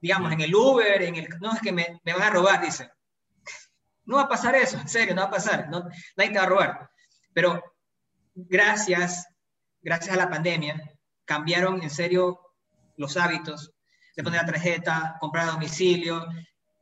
[0.00, 2.90] digamos, en el Uber, en el, no, es que me, me van a robar, dice.
[4.04, 5.84] No va a pasar eso, en serio, no va a pasar, no,
[6.16, 6.90] nadie te va a robar.
[7.32, 7.62] Pero
[8.34, 9.26] gracias,
[9.80, 10.80] gracias a la pandemia,
[11.24, 12.40] cambiaron en serio
[12.96, 13.72] los hábitos
[14.14, 16.26] de poner la tarjeta, comprar a domicilio,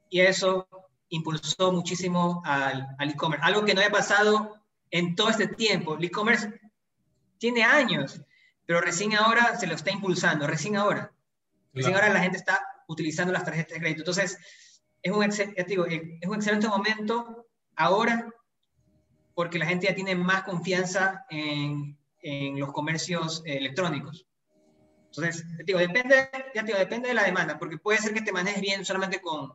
[0.08, 0.68] y eso
[1.08, 5.96] impulsó muchísimo al, e-commerce, algo que no había pasado en todo este tiempo.
[5.96, 6.52] El e-commerce
[7.38, 8.20] tiene años,
[8.64, 11.12] pero recién ahora se lo está impulsando, recién ahora.
[11.72, 14.00] Recién ahora la gente está utilizando las tarjetas de crédito.
[14.00, 14.38] Entonces,
[15.02, 17.46] es un, eh, es un excelente momento
[17.76, 18.32] ahora
[19.34, 24.26] porque la gente ya tiene más confianza en, en los comercios electrónicos.
[25.06, 28.60] Entonces, digo, depende, ya digo, depende de la demanda, porque puede ser que te manejes
[28.60, 29.52] bien solamente con,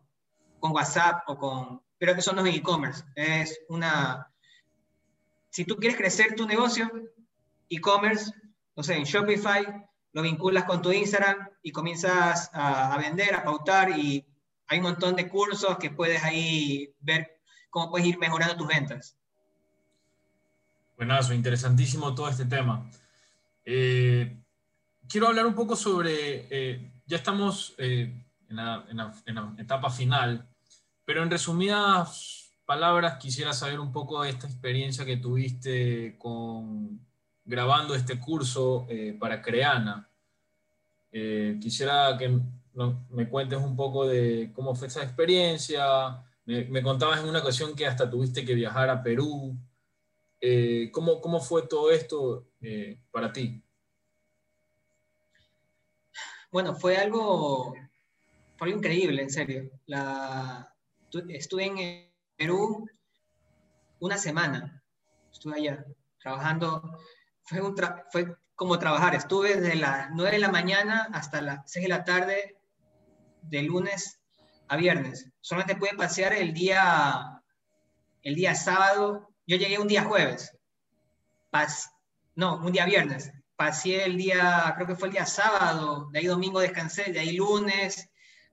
[0.61, 1.81] con WhatsApp o con...
[1.97, 4.31] Pero eso no es e-commerce, es una...
[5.49, 6.89] si tú quieres crecer tu negocio,
[7.69, 8.31] e-commerce,
[8.75, 9.65] no sé, en Shopify,
[10.13, 14.25] lo vinculas con tu Instagram y comienzas a, vender, a pautar y
[14.67, 19.17] hay un montón de cursos que puedes ahí ver cómo puedes ir mejorando tus ventas.
[20.97, 22.89] Buenazo, interesantísimo todo este tema.
[23.63, 24.41] Eh,
[25.07, 28.85] quiero hablar un poco sobre, eh, ya estamos eh, en, la,
[29.57, 30.47] etapa final,
[31.05, 36.99] pero en resumidas palabras quisiera saber un poco de esta experiencia que tuviste con
[37.43, 38.87] grabando este curso
[39.19, 40.09] para Creana.
[41.11, 42.39] quisiera que
[43.09, 46.23] me cuentes un poco de cómo fue esa experiencia.
[46.45, 49.57] Me, contabas en una ocasión que hasta tuviste que viajar a Perú.
[50.93, 52.47] ¿cómo, ¿Cómo fue todo esto
[53.11, 53.61] para ti?
[56.51, 57.73] Bueno, fue algo,
[58.57, 59.71] fue increíble, en serio.
[59.85, 60.70] La,
[61.29, 62.87] estuve en Perú
[63.99, 64.83] una semana,
[65.31, 65.85] estuve allá
[66.19, 66.99] trabajando,
[67.43, 67.75] fue, un
[68.11, 72.03] fue como trabajar, estuve desde las 9 de la mañana hasta las 6 de la
[72.03, 72.57] tarde,
[73.41, 74.19] de lunes
[74.67, 75.27] a viernes.
[75.41, 77.41] Solamente pude pasear el día,
[78.21, 80.57] el día sábado, yo llegué un día jueves,
[81.49, 81.91] Pas,
[82.35, 86.25] no, un día viernes, pasé el día, creo que fue el día sábado, de ahí
[86.25, 88.10] domingo descansé, de ahí lunes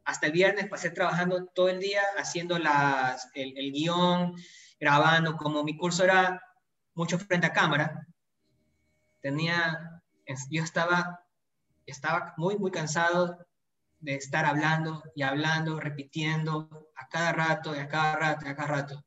[0.09, 4.35] hasta el viernes pasé trabajando todo el día, haciendo las, el, guion,
[4.81, 6.43] grabando, como mi curso era
[6.95, 8.07] mucho frente a cámara,
[9.21, 10.03] tenía,
[10.51, 11.25] yo estaba,
[11.87, 13.47] estaba muy, muy cansado
[14.01, 18.57] de estar hablando y hablando, repitiendo a cada rato y a cada rato y a
[18.57, 19.05] cada rato.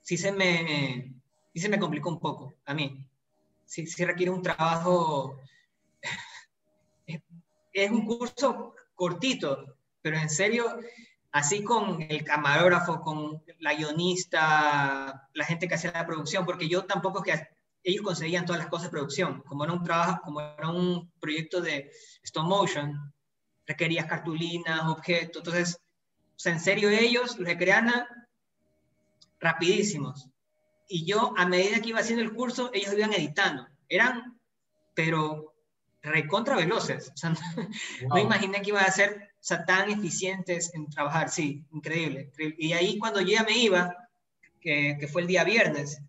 [0.00, 1.12] Sí se me,
[1.52, 3.08] sí se me complicó un poco a mí
[3.72, 5.40] sí, requiere un trabajo.
[7.74, 10.78] Es un curso cortito, pero en serio,
[11.32, 16.84] así con el camarógrafo, con la guionista, la gente que hacía la producción, porque yo
[16.84, 17.48] tampoco es que
[17.82, 21.60] ellos conseguían todas las cosas de producción, como era un trabajo, como era un proyecto
[21.60, 21.90] de
[22.22, 23.12] stop motion,
[23.66, 25.80] requerías cartulinas, objetos, entonces,
[26.36, 27.90] o sea, en serio ellos los requerían
[29.40, 30.28] rapidísimos
[30.86, 33.66] y yo a medida que iba haciendo el curso, ellos iban editando.
[33.88, 34.38] Eran,
[34.94, 35.51] pero
[36.02, 37.10] recontra veloces.
[37.14, 37.34] O sea,
[38.08, 39.30] no, imaginé que iban a ser
[39.66, 41.28] tan eficientes en trabajar.
[41.30, 43.96] Sí, increíble, Y ahí cuando yo ya me iba,
[44.60, 46.00] que, que, fue el día viernes,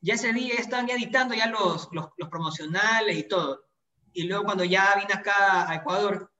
[0.00, 3.66] ya ese día estaban editando ya los, los, los promocionales y todo.
[4.12, 6.30] Y luego cuando ya vine acá a Ecuador,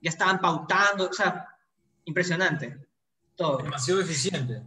[0.00, 1.48] ya estaban pautando, o sea,
[2.04, 2.78] impresionante.
[3.34, 3.58] Todo.
[3.58, 4.62] Demasiado eficiente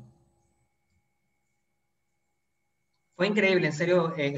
[3.21, 4.35] fue increíble, en serio, eh,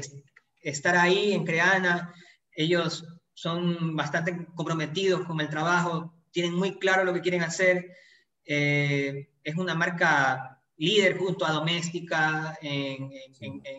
[0.60, 2.14] estar ahí en Creana.
[2.54, 7.94] Ellos son bastante comprometidos con el trabajo, tienen muy claro lo que quieren hacer.
[8.44, 13.10] Eh, es una marca líder junto a Doméstica en,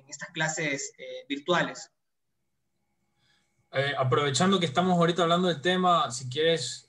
[0.08, 1.92] estas clases eh, virtuales.
[3.98, 6.88] aprovechando que estamos ahorita hablando del tema, si quieres,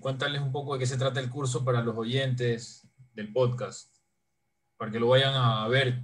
[0.00, 3.96] cuéntales un poco de qué se trata el curso para los oyentes del podcast,
[4.76, 6.02] para que lo vayan a ver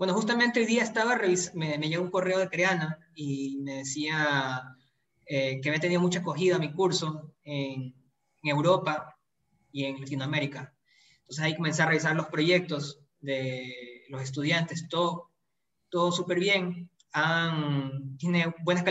[0.00, 1.20] Bueno, justamente hoy día estaba,
[1.52, 4.74] me, llegó un correo de Creana y me decía
[5.26, 7.94] eh, que había tenido mucha acogida mi curso en,
[8.42, 9.14] Europa
[9.70, 10.74] y en Latinoamérica.
[11.18, 15.32] Entonces ahí comencé a revisar los proyectos de los estudiantes, todo,
[15.90, 16.90] todo súper bien.
[18.16, 18.84] tiene buenas,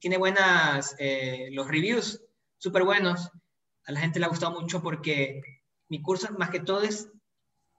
[0.00, 2.22] tiene buenas eh, los reviews,
[2.56, 3.30] súper buenos.
[3.84, 5.42] A la gente le ha gustado mucho porque
[5.90, 7.10] mi curso más que todo es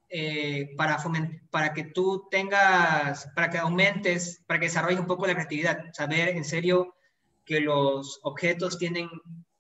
[0.09, 5.85] eh, para, que tú tengas, para que aumentes, para que desarrolles un poco la creatividad,
[5.93, 6.95] saber en serio
[7.43, 9.09] que los objetos tienen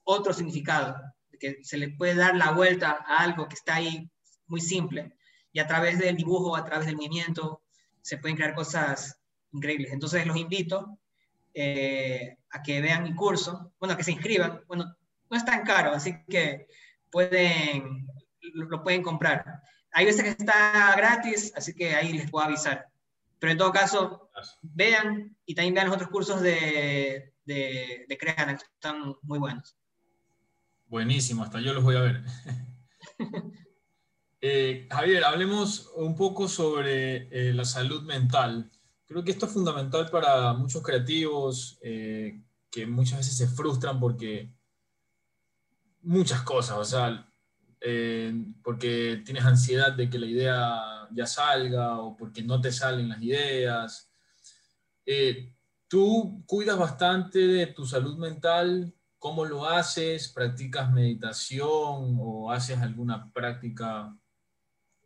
[0.03, 0.95] otro significado,
[1.39, 4.09] que se le puede dar la vuelta a algo que está ahí
[4.47, 5.15] muy simple
[5.51, 7.61] y a través del dibujo, a través del movimiento,
[8.01, 9.17] se pueden crear cosas
[9.53, 9.93] increíbles.
[9.93, 10.99] Entonces los invito
[11.53, 14.61] eh, a que vean mi curso, bueno, a que se inscriban.
[14.67, 14.95] Bueno,
[15.29, 16.67] no es tan caro, así que
[17.09, 18.05] pueden,
[18.41, 19.61] lo pueden comprar.
[19.97, 22.89] Hay veces que está gratis, así que ahí les puedo avisar.
[23.39, 24.29] Pero en todo caso,
[24.61, 29.77] vean y también vean los otros cursos de, de, de Creana, que están muy buenos.
[30.87, 32.23] Buenísimo, hasta yo los voy a ver.
[34.47, 38.69] Eh, Javier, hablemos un poco sobre eh, la salud mental.
[39.07, 44.53] Creo que esto es fundamental para muchos creativos eh, que muchas veces se frustran porque
[46.03, 47.27] muchas cosas, o sea,
[47.87, 48.33] eh,
[48.63, 53.21] porque tienes ansiedad de que la idea ya salga o porque no te salen las
[53.21, 54.11] ideas.
[55.05, 55.53] Eh,
[55.87, 58.91] ¿Tú cuidas bastante de tu salud mental?
[59.19, 60.29] ¿Cómo lo haces?
[60.29, 64.17] ¿Practicas meditación o haces alguna práctica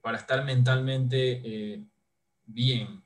[0.01, 1.84] para estar mentalmente eh,
[2.45, 3.03] bien?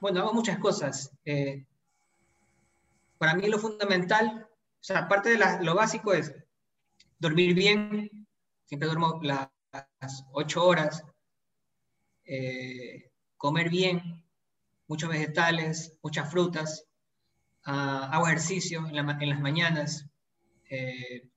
[0.00, 1.14] Bueno, hago muchas cosas.
[3.18, 4.47] Para mí lo fundamental,
[4.88, 6.34] sea, aparte de lo básico es
[7.18, 8.26] dormir bien,
[8.64, 11.04] siempre duermo las ocho horas,
[12.24, 14.24] eh, comer bien,
[14.86, 16.86] muchos vegetales, muchas frutas,
[17.64, 20.06] ah, hago ejercicio en, las mañanas,
[20.70, 21.28] eh,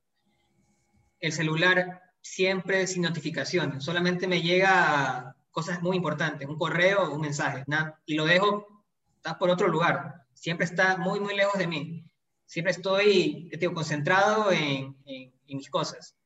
[1.20, 7.66] el celular siempre sin notificaciones, solamente me llega cosas muy importantes, un correo un mensaje,
[8.06, 8.86] y lo dejo
[9.18, 12.11] está por otro lugar, siempre está muy, muy lejos de mí,
[12.52, 16.18] siempre estoy digo, concentrado en, en, mis cosas.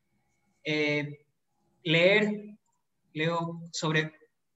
[0.63, 1.23] Eh,
[1.83, 2.57] leer,
[3.13, 4.11] leo sobre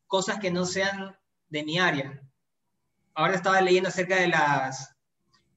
[0.08, 1.16] cosas que no sean
[1.48, 2.20] de mi área.
[3.14, 4.96] Ahora estaba leyendo acerca de las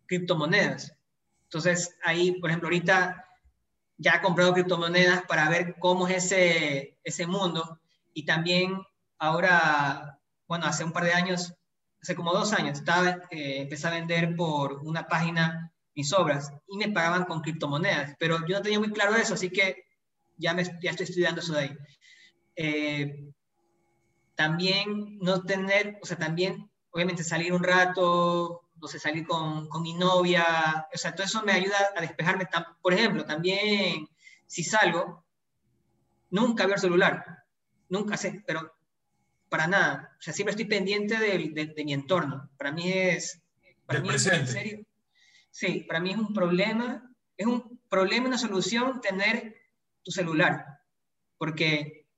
[0.05, 0.95] criptomonedas.
[1.45, 3.27] Entonces, ahí, por ejemplo, ahorita
[3.97, 7.81] ya he comprado criptomonedas para ver cómo es ese, ese mundo.
[8.13, 8.83] Y también
[9.19, 11.55] ahora, bueno, hace un par de años,
[12.03, 16.77] hace como dos años, estaba, eh, empecé a vender por una página mis obras y
[16.77, 19.85] me pagaban con criptomonedas, pero yo no tenía muy claro eso, así que
[20.37, 21.77] ya, me, ya estoy estudiando eso de ahí.
[22.57, 23.33] Eh,
[24.35, 29.83] también no tener, o sea, también obviamente salir un rato, no sé, salir con, con,
[29.83, 32.49] mi novia, o sea, todo eso me ayuda a despejarme.
[32.81, 34.09] Por ejemplo, también
[34.47, 35.25] si salgo,
[36.31, 37.25] nunca veo el celular,
[37.89, 38.75] nunca sé, pero
[39.49, 40.17] para nada.
[40.19, 42.51] O sea, siempre estoy pendiente de, de, mi entorno.
[42.57, 43.41] Para mí es...
[43.87, 44.87] Para mí Es, en serio,
[45.53, 49.55] sí, para mí es un problema, es un problema una solución tener
[50.03, 50.81] tu celular.
[51.39, 52.09] Porque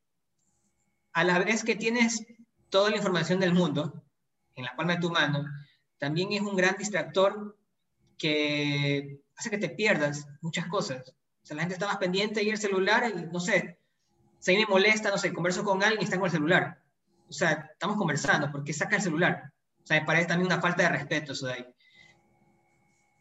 [1.12, 2.26] a la vez que tienes
[2.70, 4.04] toda la información del mundo
[4.54, 5.44] en la palma de tu mano,
[5.98, 7.58] también es un gran distractor
[8.16, 11.02] que hace que te pierdas muchas cosas.
[11.08, 13.78] O sea, la gente está más pendiente y el celular, y, no sé,
[14.38, 16.82] si me molesta, no sé, converso con alguien y está con el celular.
[17.28, 19.52] O sea, estamos conversando, ¿por qué saca el celular?
[19.82, 21.73] O sea, me parece también una falta de respeto eso de ahí.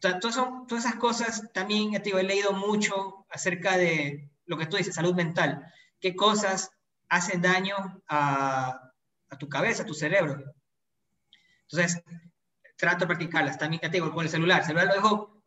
[0.04, 0.36] O sea, todas,
[0.68, 4.96] todas esas cosas también, te digo, he leído mucho acerca de lo que tú dices,
[4.96, 5.66] salud mental.
[6.02, 6.72] ¿Qué cosas
[7.08, 7.78] hacen daño
[8.10, 8.92] a,
[9.40, 10.44] tu cabeza, a tu cerebro?
[11.70, 12.04] Entonces,
[12.76, 13.58] trato de practicarlas.
[13.58, 14.60] También, te digo, con el celular.
[14.60, 15.42] El celular lo dejo,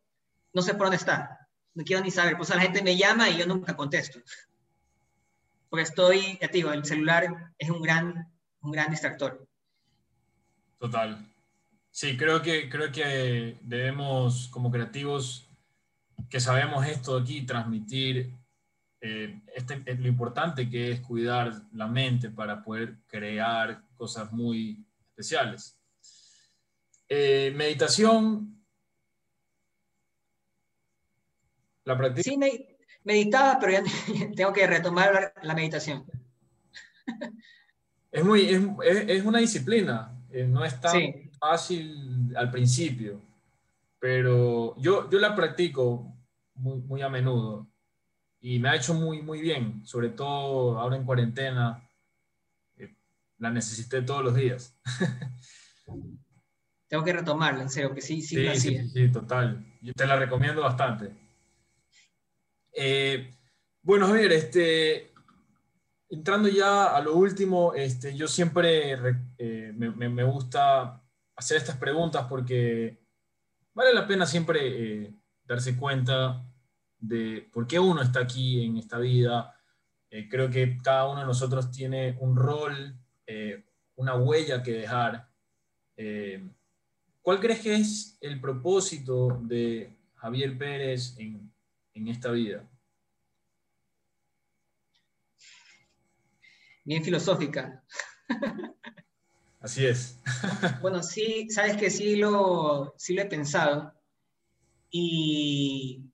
[0.53, 1.47] no sé por dónde está.
[1.75, 2.35] No quiero ni saber.
[2.35, 4.21] Pues la gente me llama y yo nunca contesto.
[5.69, 9.47] Porque estoy, ya te digo, el celular es un gran, un gran distractor.
[10.79, 11.31] Total.
[11.99, 15.49] Sí, creo que, creo que debemos, como creativos,
[16.29, 18.35] que sabemos esto aquí, transmitir
[19.01, 25.75] eh, este, lo importante que es cuidar la mente para poder crear cosas muy especiales.
[27.09, 28.63] Eh, meditación.
[31.83, 32.29] ¿La practica?
[32.29, 32.39] Sí,
[33.05, 33.83] meditaba, pero ya
[34.35, 36.05] tengo que retomar la, meditación.
[38.11, 38.47] Es, muy,
[38.83, 43.21] es, una disciplina, eh, no es tan fácil al principio,
[43.99, 46.15] pero yo, yo la practico
[46.55, 47.67] muy, muy a menudo
[48.39, 51.89] y me ha hecho muy, muy bien, sobre todo ahora en cuarentena,
[52.77, 52.95] eh,
[53.39, 54.77] la necesité todos los días.
[56.87, 59.65] Tengo que retomarla, en serio, que sí, sí, sí, sí, sí, total.
[59.81, 61.11] Yo te la recomiendo bastante.
[62.71, 63.33] Eh,
[63.81, 65.11] bueno, Javier, este,
[66.09, 68.95] entrando ya a lo último, este, yo siempre
[69.37, 71.03] eh, me, gusta
[71.35, 72.99] hacer estas preguntas porque
[73.73, 76.45] vale la pena siempre eh, darse cuenta
[76.99, 79.53] de por qué uno está aquí en esta vida.
[80.29, 82.97] creo que cada uno de nosotros tiene un rol,
[83.95, 85.29] una huella que dejar.
[87.27, 91.51] ¿Cuál crees que es el propósito de Javier Pérez en,
[92.07, 92.65] esta vida?
[96.85, 97.83] Bien filosófica.
[99.67, 100.17] Así es.
[100.81, 103.93] bueno, sí, sabes que sí lo, sí lo he pensado.
[104.89, 106.05] Y,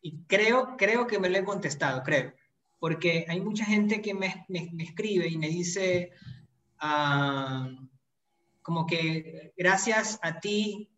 [0.00, 2.32] y creo, creo que me lo he contestado, creo.
[2.78, 4.46] Porque hay mucha gente que me,
[4.78, 6.12] escribe y me dice,
[6.78, 7.68] ah,
[8.62, 10.90] como que gracias a ti,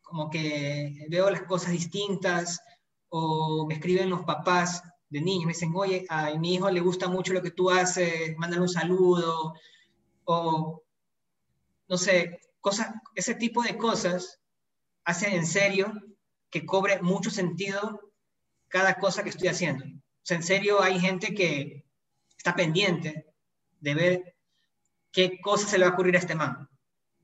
[0.00, 2.58] como que veo las cosas distintas,
[3.10, 7.08] o me escriben los papás de niños, me dicen, oye, a mi hijo le gusta
[7.08, 9.54] mucho lo que tú haces, mándale un saludo,
[10.24, 10.82] o
[11.88, 14.40] no sé, cosas, ese tipo de cosas
[15.04, 15.92] hacen en serio
[16.48, 18.12] que cobre mucho sentido
[18.68, 19.84] cada cosa que estoy haciendo.
[19.84, 21.84] O sea, en serio hay gente que
[22.36, 23.26] está pendiente
[23.80, 24.36] de ver
[25.10, 26.68] qué cosa se le va a ocurrir a este man.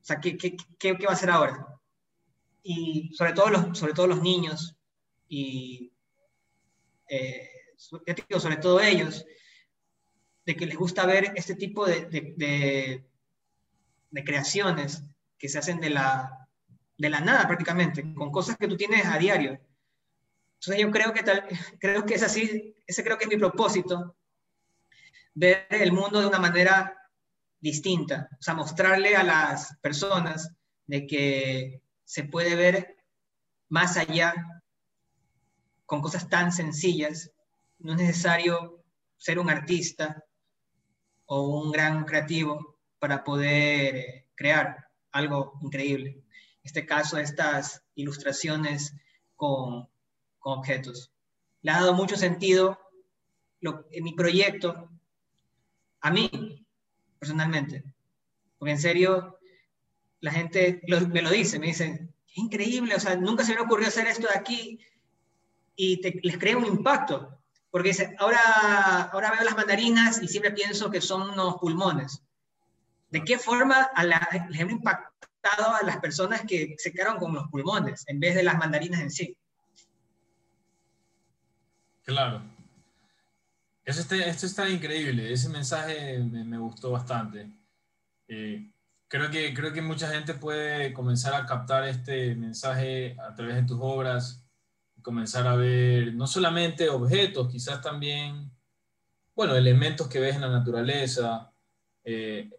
[0.00, 1.66] O sea, ¿qué, qué, qué, va a hacer ahora?
[2.62, 4.76] Y sobre todo los, sobre todo los niños.
[5.28, 5.92] Y
[7.08, 9.26] eh, sobre todo ellos,
[10.44, 13.04] de que les gusta ver este tipo de, de,
[14.24, 15.02] creaciones
[15.38, 16.48] que se hacen de la,
[16.96, 19.60] de la nada prácticamente, con cosas que tú tienes a diario.
[20.54, 21.22] Entonces yo creo que,
[21.78, 24.16] creo que es así, ese creo que es mi propósito,
[25.34, 26.96] ver el mundo de una manera
[27.60, 30.50] distinta, o sea, mostrarle a las personas
[30.86, 32.96] de que se puede ver
[33.68, 34.34] más allá
[35.84, 37.30] con cosas tan sencillas.
[37.78, 38.84] No es necesario
[39.16, 40.24] ser un artista
[41.26, 46.10] o un gran creativo para poder eh, crear algo increíble.
[46.10, 48.94] En este caso, estas ilustraciones
[49.34, 49.88] con,
[50.40, 51.12] objetos.
[51.62, 52.78] Le ha dado mucho sentido
[53.60, 54.88] en mi proyecto
[56.00, 56.64] a mí,
[57.18, 57.82] personalmente.
[58.58, 59.38] Porque en serio,
[60.20, 64.06] la gente me lo dice, me dicen, increíble, o sea, nunca se me ocurrió hacer
[64.06, 64.78] esto de aquí
[65.74, 67.35] y les crea un impacto.
[67.76, 72.22] Porque ahora, ahora veo las mandarinas y siempre pienso que son unos pulmones.
[73.10, 77.34] ¿De qué forma a la, les han impactado a las personas que se quedaron con
[77.34, 79.36] los pulmones en vez de las mandarinas en sí?
[82.02, 82.40] Claro.
[83.84, 85.30] Eso está, esto está increíble.
[85.30, 87.46] Ese mensaje me, me gustó bastante.
[88.26, 88.70] Eh,
[89.06, 93.64] creo, que, creo que mucha gente puede comenzar a captar este mensaje a través de
[93.64, 94.45] tus obras,
[95.06, 98.50] comenzar a ver no solamente objetos, quizás también,
[99.36, 101.52] bueno, elementos que ves en la naturaleza.
[102.02, 102.50] Eh,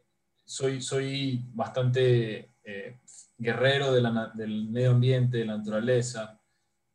[0.46, 3.02] soy, soy bastante eh,
[3.38, 6.40] guerrero de la, del medio ambiente, de la naturaleza.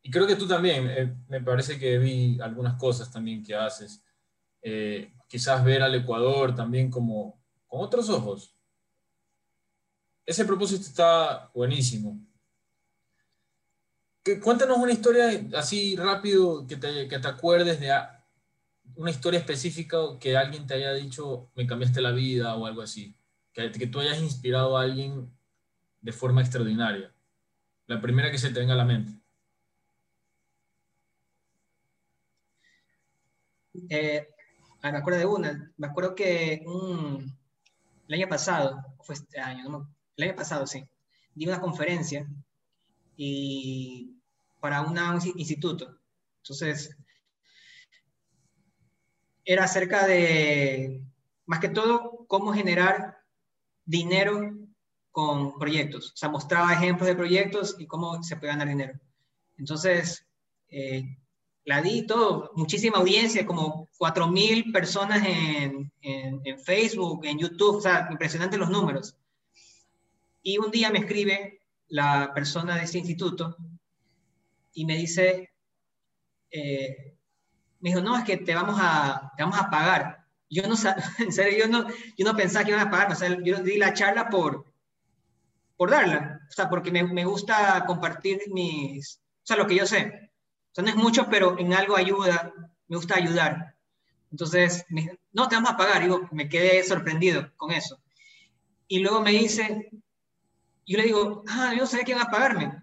[0.02, 4.02] Y creo que tú también, me parece que vi algunas cosas también que haces.
[5.28, 8.56] quizás ver al Ecuador también como con otros ojos,
[10.24, 12.18] ese propósito está buenísimo.
[14.42, 17.92] Cuéntanos una historia así rápido que te, que te acuerdes de
[18.94, 23.16] una historia específica que alguien te haya dicho, me cambiaste la vida o algo así.
[23.52, 25.30] Que, que tú hayas inspirado a alguien
[26.00, 27.12] de forma extraordinaria.
[27.86, 29.12] La primera que se te venga a la mente.
[33.88, 34.28] Eh,
[34.82, 35.72] me acuerdo de una.
[35.76, 36.64] Me acuerdo que
[38.08, 40.84] el año pasado, fue este año, no el año pasado, sí,
[41.34, 42.28] di una conferencia
[43.16, 44.11] y
[44.62, 44.96] para un
[45.34, 45.98] instituto.
[46.40, 46.96] Entonces,
[49.44, 51.02] era acerca de,
[51.46, 53.18] más que todo, cómo generar
[53.84, 54.56] dinero
[55.10, 56.12] con proyectos.
[56.12, 59.00] O sea, mostraba ejemplos de proyectos y cómo se puede ganar dinero.
[59.58, 60.24] Entonces,
[60.68, 61.18] eh,
[61.64, 67.80] la di todo, muchísima audiencia, como 4.000 personas en, en, en, Facebook, en YouTube, o
[67.80, 69.16] sea, impresionante los números.
[70.40, 73.56] Y un día me escribe la persona de ese instituto
[74.72, 75.52] y me dice,
[76.50, 77.16] eh,
[77.80, 80.26] me dijo, no, es que te vamos a, te vamos a pagar.
[80.48, 80.74] Yo no,
[81.18, 83.78] en serio, yo no, yo no pensaba que iban a pagar, o sea, yo di
[83.78, 84.72] la charla por,
[85.76, 89.86] por darla, o sea, porque me, me gusta compartir mis, o sea, lo que yo
[89.86, 90.30] sé.
[90.70, 92.52] O sea, no es mucho, pero en algo ayuda,
[92.88, 93.74] me gusta ayudar.
[94.30, 96.02] Entonces, me, no, te vamos a pagar.
[96.02, 98.00] Digo, me quedé sorprendido con eso.
[98.88, 99.90] Y luego me dice,
[100.86, 102.81] yo le digo, ah, yo no sabía quién va a pagarme.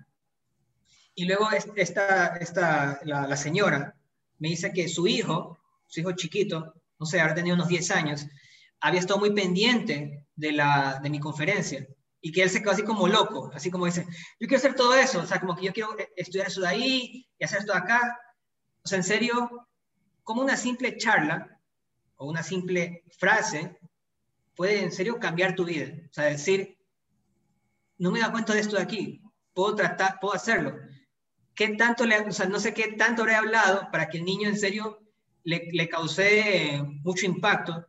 [1.19, 3.93] Y luego esta, esta, la, la, señora
[4.37, 8.25] me dice que su hijo, su hijo chiquito, no sé, ahora tenía unos 10 años,
[8.79, 11.85] había estado muy pendiente de, la, de mi conferencia
[12.21, 14.05] y que él se quedó así como loco, así como dice,
[14.39, 17.27] yo quiero hacer todo eso, o sea, como que yo quiero estudiar eso de ahí
[17.37, 18.17] y hacer esto de acá.
[18.81, 19.67] O sea, en serio,
[20.23, 21.59] como una simple charla
[22.15, 23.77] o una simple frase
[24.55, 25.91] puede en serio cambiar tu vida.
[26.09, 26.77] O sea, decir,
[27.97, 29.21] no me da cuenta de esto de aquí,
[29.53, 30.79] puedo tratar, puedo hacerlo.
[31.59, 34.47] ¿Qué tanto le, o sea, no sé qué tanto he hablado para que el niño
[34.47, 34.97] en serio
[35.43, 37.85] le, le cause mucho impacto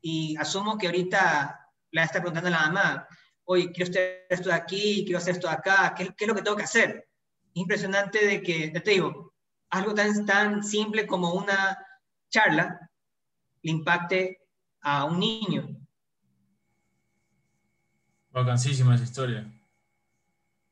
[0.00, 3.08] y asumo que ahorita le está preguntando a la mamá,
[3.46, 6.42] oye, quiero hacer esto de aquí, quiero hacer esto de acá, ¿qué, es lo que
[6.42, 7.08] tengo que hacer?
[7.54, 9.34] impresionante de que, te digo,
[9.70, 11.76] algo tan, tan simple como una
[12.30, 12.78] charla
[13.62, 14.38] le impacte
[14.82, 15.84] a un niño.
[18.30, 19.52] Vacancísima esa historia.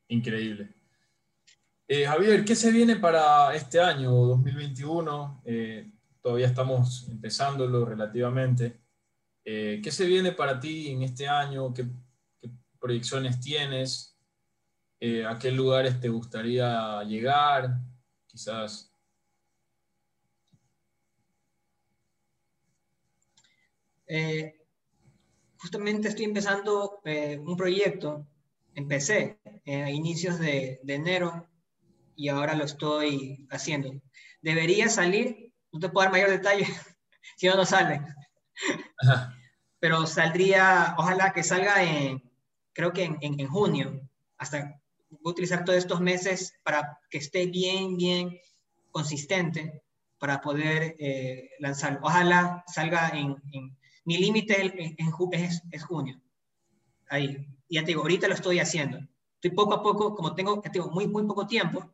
[0.06, 0.81] Increíble.
[1.94, 5.42] Eh, Javier, ¿qué se viene para este año 2021?
[5.44, 5.90] Eh,
[6.22, 8.80] todavía estamos empezándolo relativamente.
[9.44, 11.74] Eh, ¿Qué se viene para ti en este año?
[11.74, 11.84] ¿Qué,
[12.80, 14.16] proyecciones tienes?
[15.28, 17.78] ¿A qué lugares te gustaría llegar?
[18.26, 18.90] Quizás.
[25.58, 28.26] justamente estoy empezando un proyecto,
[28.74, 31.51] empecé a inicios de, enero
[32.16, 33.92] y ahora lo estoy haciendo.
[34.40, 36.66] Debería salir, no te puedo dar mayor detalle,
[37.36, 38.00] si no, no sale.
[39.78, 42.22] Pero saldría, ojalá que salga en,
[42.72, 44.00] creo que en, en, junio,
[44.38, 44.80] hasta
[45.10, 48.38] voy a utilizar todos estos meses para que esté bien, bien
[48.90, 49.82] consistente
[50.18, 51.98] para poder eh, lanzarlo.
[52.02, 53.36] Ojalá salga en,
[54.04, 54.96] mi límite en,
[55.32, 56.20] es, es, junio.
[57.08, 57.46] Ahí.
[57.68, 58.98] Y ya te digo, ahorita lo estoy haciendo.
[59.34, 61.92] Estoy poco a poco, como tengo, ya te digo, muy, muy poco tiempo,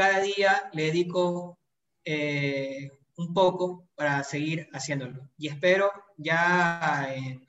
[0.00, 1.58] cada día le dedico
[2.06, 5.28] eh, un poco para seguir haciéndolo.
[5.36, 7.46] Y espero ya en,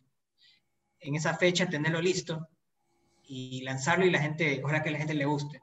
[0.99, 2.49] en, esa fecha tenerlo listo
[3.23, 5.61] y lanzarlo y la gente, ojalá que la gente le guste.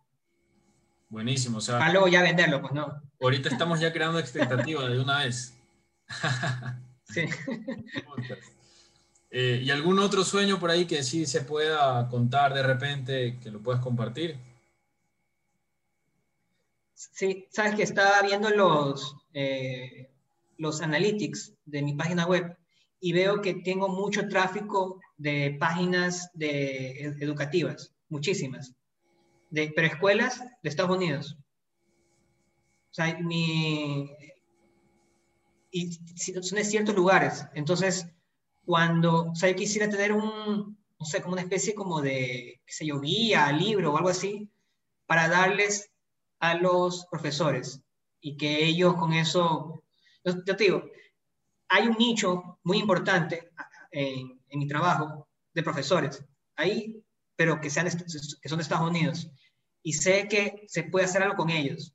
[1.10, 1.78] Buenísimo, o sea.
[1.78, 3.02] Para luego ya venderlo, pues no.
[3.20, 5.54] Ahorita estamos ya creando expectativa de una vez.
[7.04, 7.26] sí.
[9.30, 13.50] Eh, ¿Y algún otro sueño por ahí que sí se pueda contar de repente, que
[13.50, 14.47] lo puedas compartir?
[16.98, 20.10] Sí, sabes que estaba viendo los, eh,
[20.56, 22.56] los analytics de mi página web
[22.98, 28.74] y veo que tengo mucho tráfico de páginas de, educativas, muchísimas,
[29.50, 31.36] de preescuelas de Estados Unidos.
[32.90, 34.10] O sea, mi,
[35.70, 37.46] y son de ciertos lugares.
[37.54, 38.08] Entonces,
[38.64, 42.72] cuando, o sea, yo quisiera tener un, no sé, como una especie como de, qué
[42.72, 44.50] sé yo, guía, libro o algo así,
[45.06, 45.87] para darles
[46.40, 47.82] a los profesores
[48.20, 49.84] y que ellos con eso,
[50.24, 50.84] yo, te digo,
[51.68, 53.50] hay un nicho muy importante
[53.90, 56.24] en, mi trabajo de profesores,
[56.56, 57.02] ahí,
[57.36, 59.30] pero que, sean, que son de Estados Unidos.
[59.82, 61.94] Y sé que se puede hacer algo con ellos,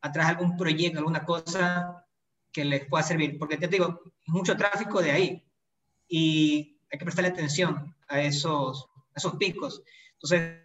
[0.00, 2.06] atrás algún proyecto, alguna cosa
[2.52, 5.44] que les pueda servir, porque te digo, mucho tráfico de ahí
[6.08, 9.82] y hay que prestarle atención a esos, a esos picos.
[10.12, 10.63] Entonces,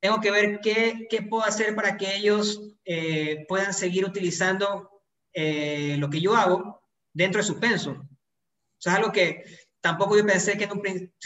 [0.00, 5.02] tengo que ver qué, qué puedo hacer para que ellos eh, puedan seguir utilizando
[5.32, 6.80] eh, lo que yo hago
[7.12, 7.98] dentro de su pensum.
[7.98, 9.44] O sea, es algo que
[9.80, 10.68] tampoco yo pensé que,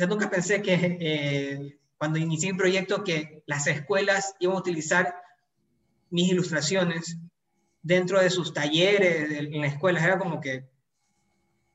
[0.07, 5.15] nunca pensé que eh, cuando inicié mi proyecto que las escuelas iban a utilizar
[6.11, 7.19] mis ilustraciones
[7.83, 10.03] dentro de sus talleres en la escuela.
[10.03, 10.69] Era como que,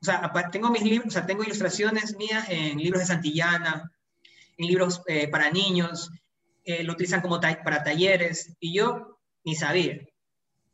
[0.02, 3.92] o sea, tengo mis libros, o sea, tengo ilustraciones mías en libros de Santillana,
[4.58, 5.02] en libros
[5.32, 6.12] para niños,
[6.68, 10.06] eh, lo utilizan como para talleres y yo ni sabía,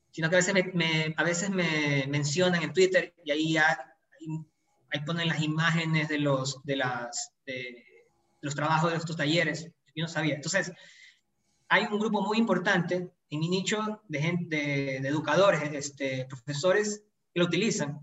[0.09, 5.27] sino que a veces me, a veces me mencionan en Twitter y ahí, ahí, ponen
[5.27, 7.85] las imágenes de los, de, las, de,
[8.41, 9.69] los trabajos de estos talleres.
[9.95, 10.33] Yo no sabía.
[10.33, 10.71] Entonces,
[11.69, 17.03] hay un grupo muy importante en mi nicho de, gente, de, de educadores, este, profesores
[17.31, 17.99] que lo utilizan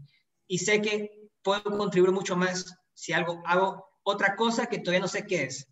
[0.46, 5.08] y sé que puedo contribuir mucho más si algo, hago otra cosa que todavía no
[5.08, 5.66] sé qué es.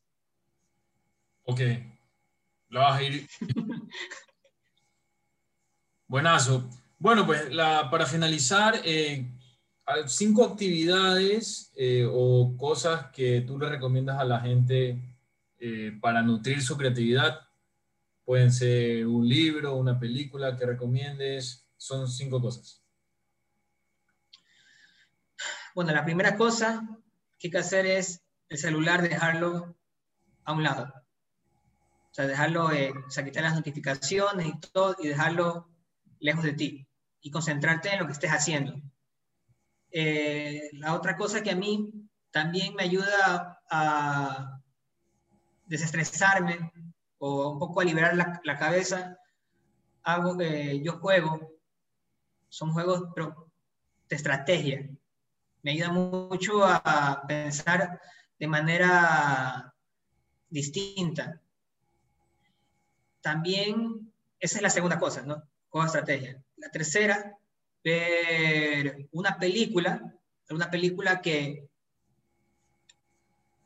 [1.45, 1.61] Ok,
[2.71, 3.27] la vas a ir.
[6.07, 6.69] Buenazo.
[6.99, 7.51] Bueno, pues
[7.91, 9.31] para finalizar, eh,
[10.07, 15.01] cinco actividades eh, o cosas que tú le recomiendas a la gente
[15.59, 17.41] eh, para nutrir su creatividad.
[18.25, 21.67] Pueden ser un libro, una película que recomiendes.
[21.77, 22.83] Son cinco cosas.
[25.75, 26.83] Bueno, la primera cosa
[27.39, 29.77] que hay que hacer es el celular dejarlo
[30.45, 30.98] a un lado
[32.27, 32.93] dejarlo, eh,
[33.35, 35.69] las notificaciones y todo y dejarlo
[36.19, 36.87] lejos de ti
[37.21, 38.81] y concentrarte en lo que estés haciendo.
[39.91, 41.93] Eh, la otra cosa que a mí
[42.31, 44.61] también me ayuda a
[45.67, 46.73] desestresarme
[47.19, 49.19] o un poco a liberar la, la cabeza,
[50.03, 51.53] hago, eh, yo juego,
[52.49, 53.15] son juegos
[54.09, 54.89] de estrategia.
[55.63, 58.01] Me ayuda mucho a pensar
[58.39, 59.75] de manera
[60.49, 61.41] distinta
[63.21, 65.43] también, esa es la segunda cosa, ¿no?
[65.69, 66.43] Con estrategia.
[66.57, 67.37] La tercera,
[67.85, 70.15] ver una película,
[70.51, 71.69] una película que,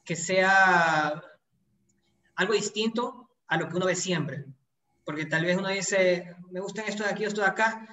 [0.04, 1.22] que sea
[2.34, 4.46] algo distinto a lo que uno ve siempre.
[5.04, 7.88] Porque tal vez uno dice, me gusta esto de aquí, esto de acá,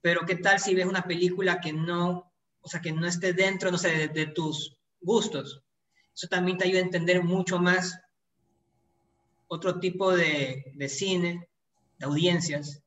[0.00, 3.70] pero ¿qué tal si ves una película que no, o sea, que no esté dentro,
[3.70, 5.62] no sé, de, de tus gustos?
[6.14, 8.00] Eso también te ayuda a entender mucho más
[9.48, 11.48] otro tipo de, de cine,
[11.98, 12.82] de audiencias.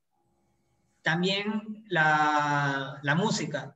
[1.02, 3.76] También la, la, música.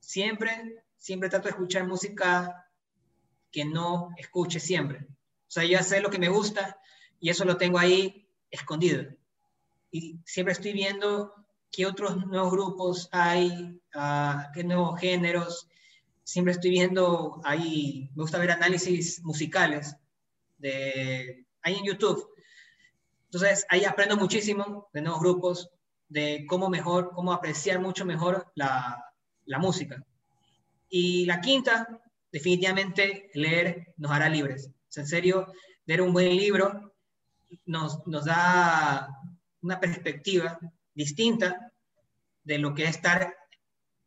[0.00, 2.68] Siempre, siempre trato de escuchar música
[3.50, 5.06] que no escuche siempre.
[5.08, 6.78] O sea, yo sé lo que me gusta
[7.20, 9.04] y eso lo tengo ahí escondido.
[9.92, 11.32] Y siempre estoy viendo
[11.70, 15.68] qué otros nuevos grupos hay, uh, qué nuevos géneros.
[16.24, 19.96] Siempre estoy viendo ahí, me gusta ver análisis musicales
[20.58, 22.32] de ahí en YouTube.
[23.24, 25.68] Entonces ahí aprendo muchísimo de nuevos grupos,
[26.08, 29.04] de cómo mejor, cómo apreciar mucho mejor la,
[29.46, 30.02] la música.
[30.88, 34.70] Y la quinta, definitivamente leer nos hará libres.
[34.94, 35.52] en serio,
[35.86, 36.94] leer un buen libro
[37.64, 39.08] nos, nos da
[39.60, 40.58] una perspectiva
[40.94, 41.72] distinta
[42.44, 43.36] de lo que es estar...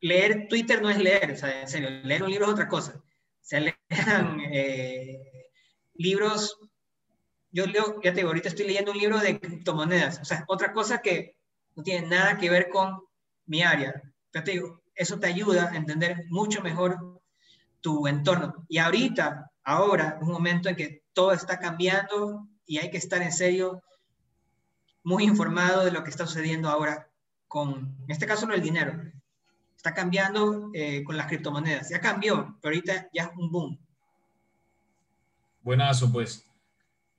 [0.02, 2.94] Leer Twitter no es leer, o sea, en serio, leer un libro es otra cosa.
[2.95, 3.03] O
[3.41, 3.76] sea, leer
[4.53, 5.49] eh,
[5.95, 6.57] libros,
[7.52, 10.72] yo leo, ya te digo, ahorita estoy leyendo un libro de criptomonedas, o sea, otra
[10.74, 11.36] cosa que
[11.76, 13.00] no tiene nada que ver con
[13.46, 14.02] mi área.
[14.34, 17.22] Ya te digo, eso te ayuda a entender mucho mejor
[17.82, 18.66] tu entorno.
[18.68, 23.22] Y ahorita, ahora, es un momento en que todo está cambiando y hay que estar
[23.22, 23.82] en serio
[25.04, 27.10] muy informado de lo que está sucediendo ahora
[27.48, 28.94] con, en este caso, no el dinero.
[29.76, 31.90] Está cambiando eh, con las criptomonedas.
[31.90, 33.80] Ya cambió, pero ahorita ya es un boom.
[35.62, 36.49] Buenazo, pues.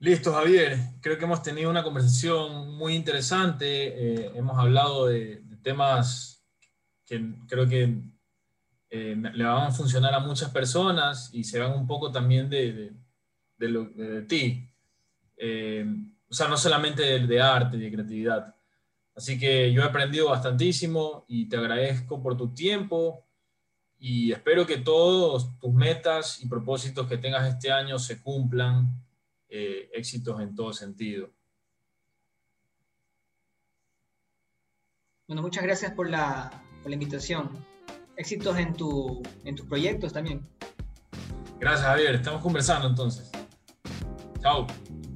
[0.01, 0.79] Listo, Javier.
[0.99, 3.67] Creo que hemos tenido una conversación muy interesante.
[3.67, 6.43] Eh, hemos hablado de, temas
[7.05, 8.01] que creo que
[8.89, 12.93] eh, le van a funcionar a muchas personas y se van un poco también de,
[13.59, 14.67] de, ti.
[15.37, 15.85] Eh,
[16.27, 18.55] o sea, no solamente de, arte y de creatividad.
[19.15, 23.23] Así que yo he aprendido bastantísimo y te agradezco por tu tiempo
[23.99, 28.99] y espero que todos tus metas y propósitos que tengas este año se cumplan,
[29.51, 31.29] eh, éxitos en todo sentido.
[35.27, 37.65] Bueno, muchas gracias por la, por la invitación.
[38.15, 40.47] Éxitos en, tu, en tus proyectos también.
[41.59, 42.15] Gracias, Javier.
[42.15, 43.29] Estamos conversando entonces.
[44.41, 44.65] Chao.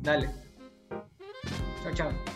[0.01, 0.29] Dale.
[1.81, 2.34] Chao, chao.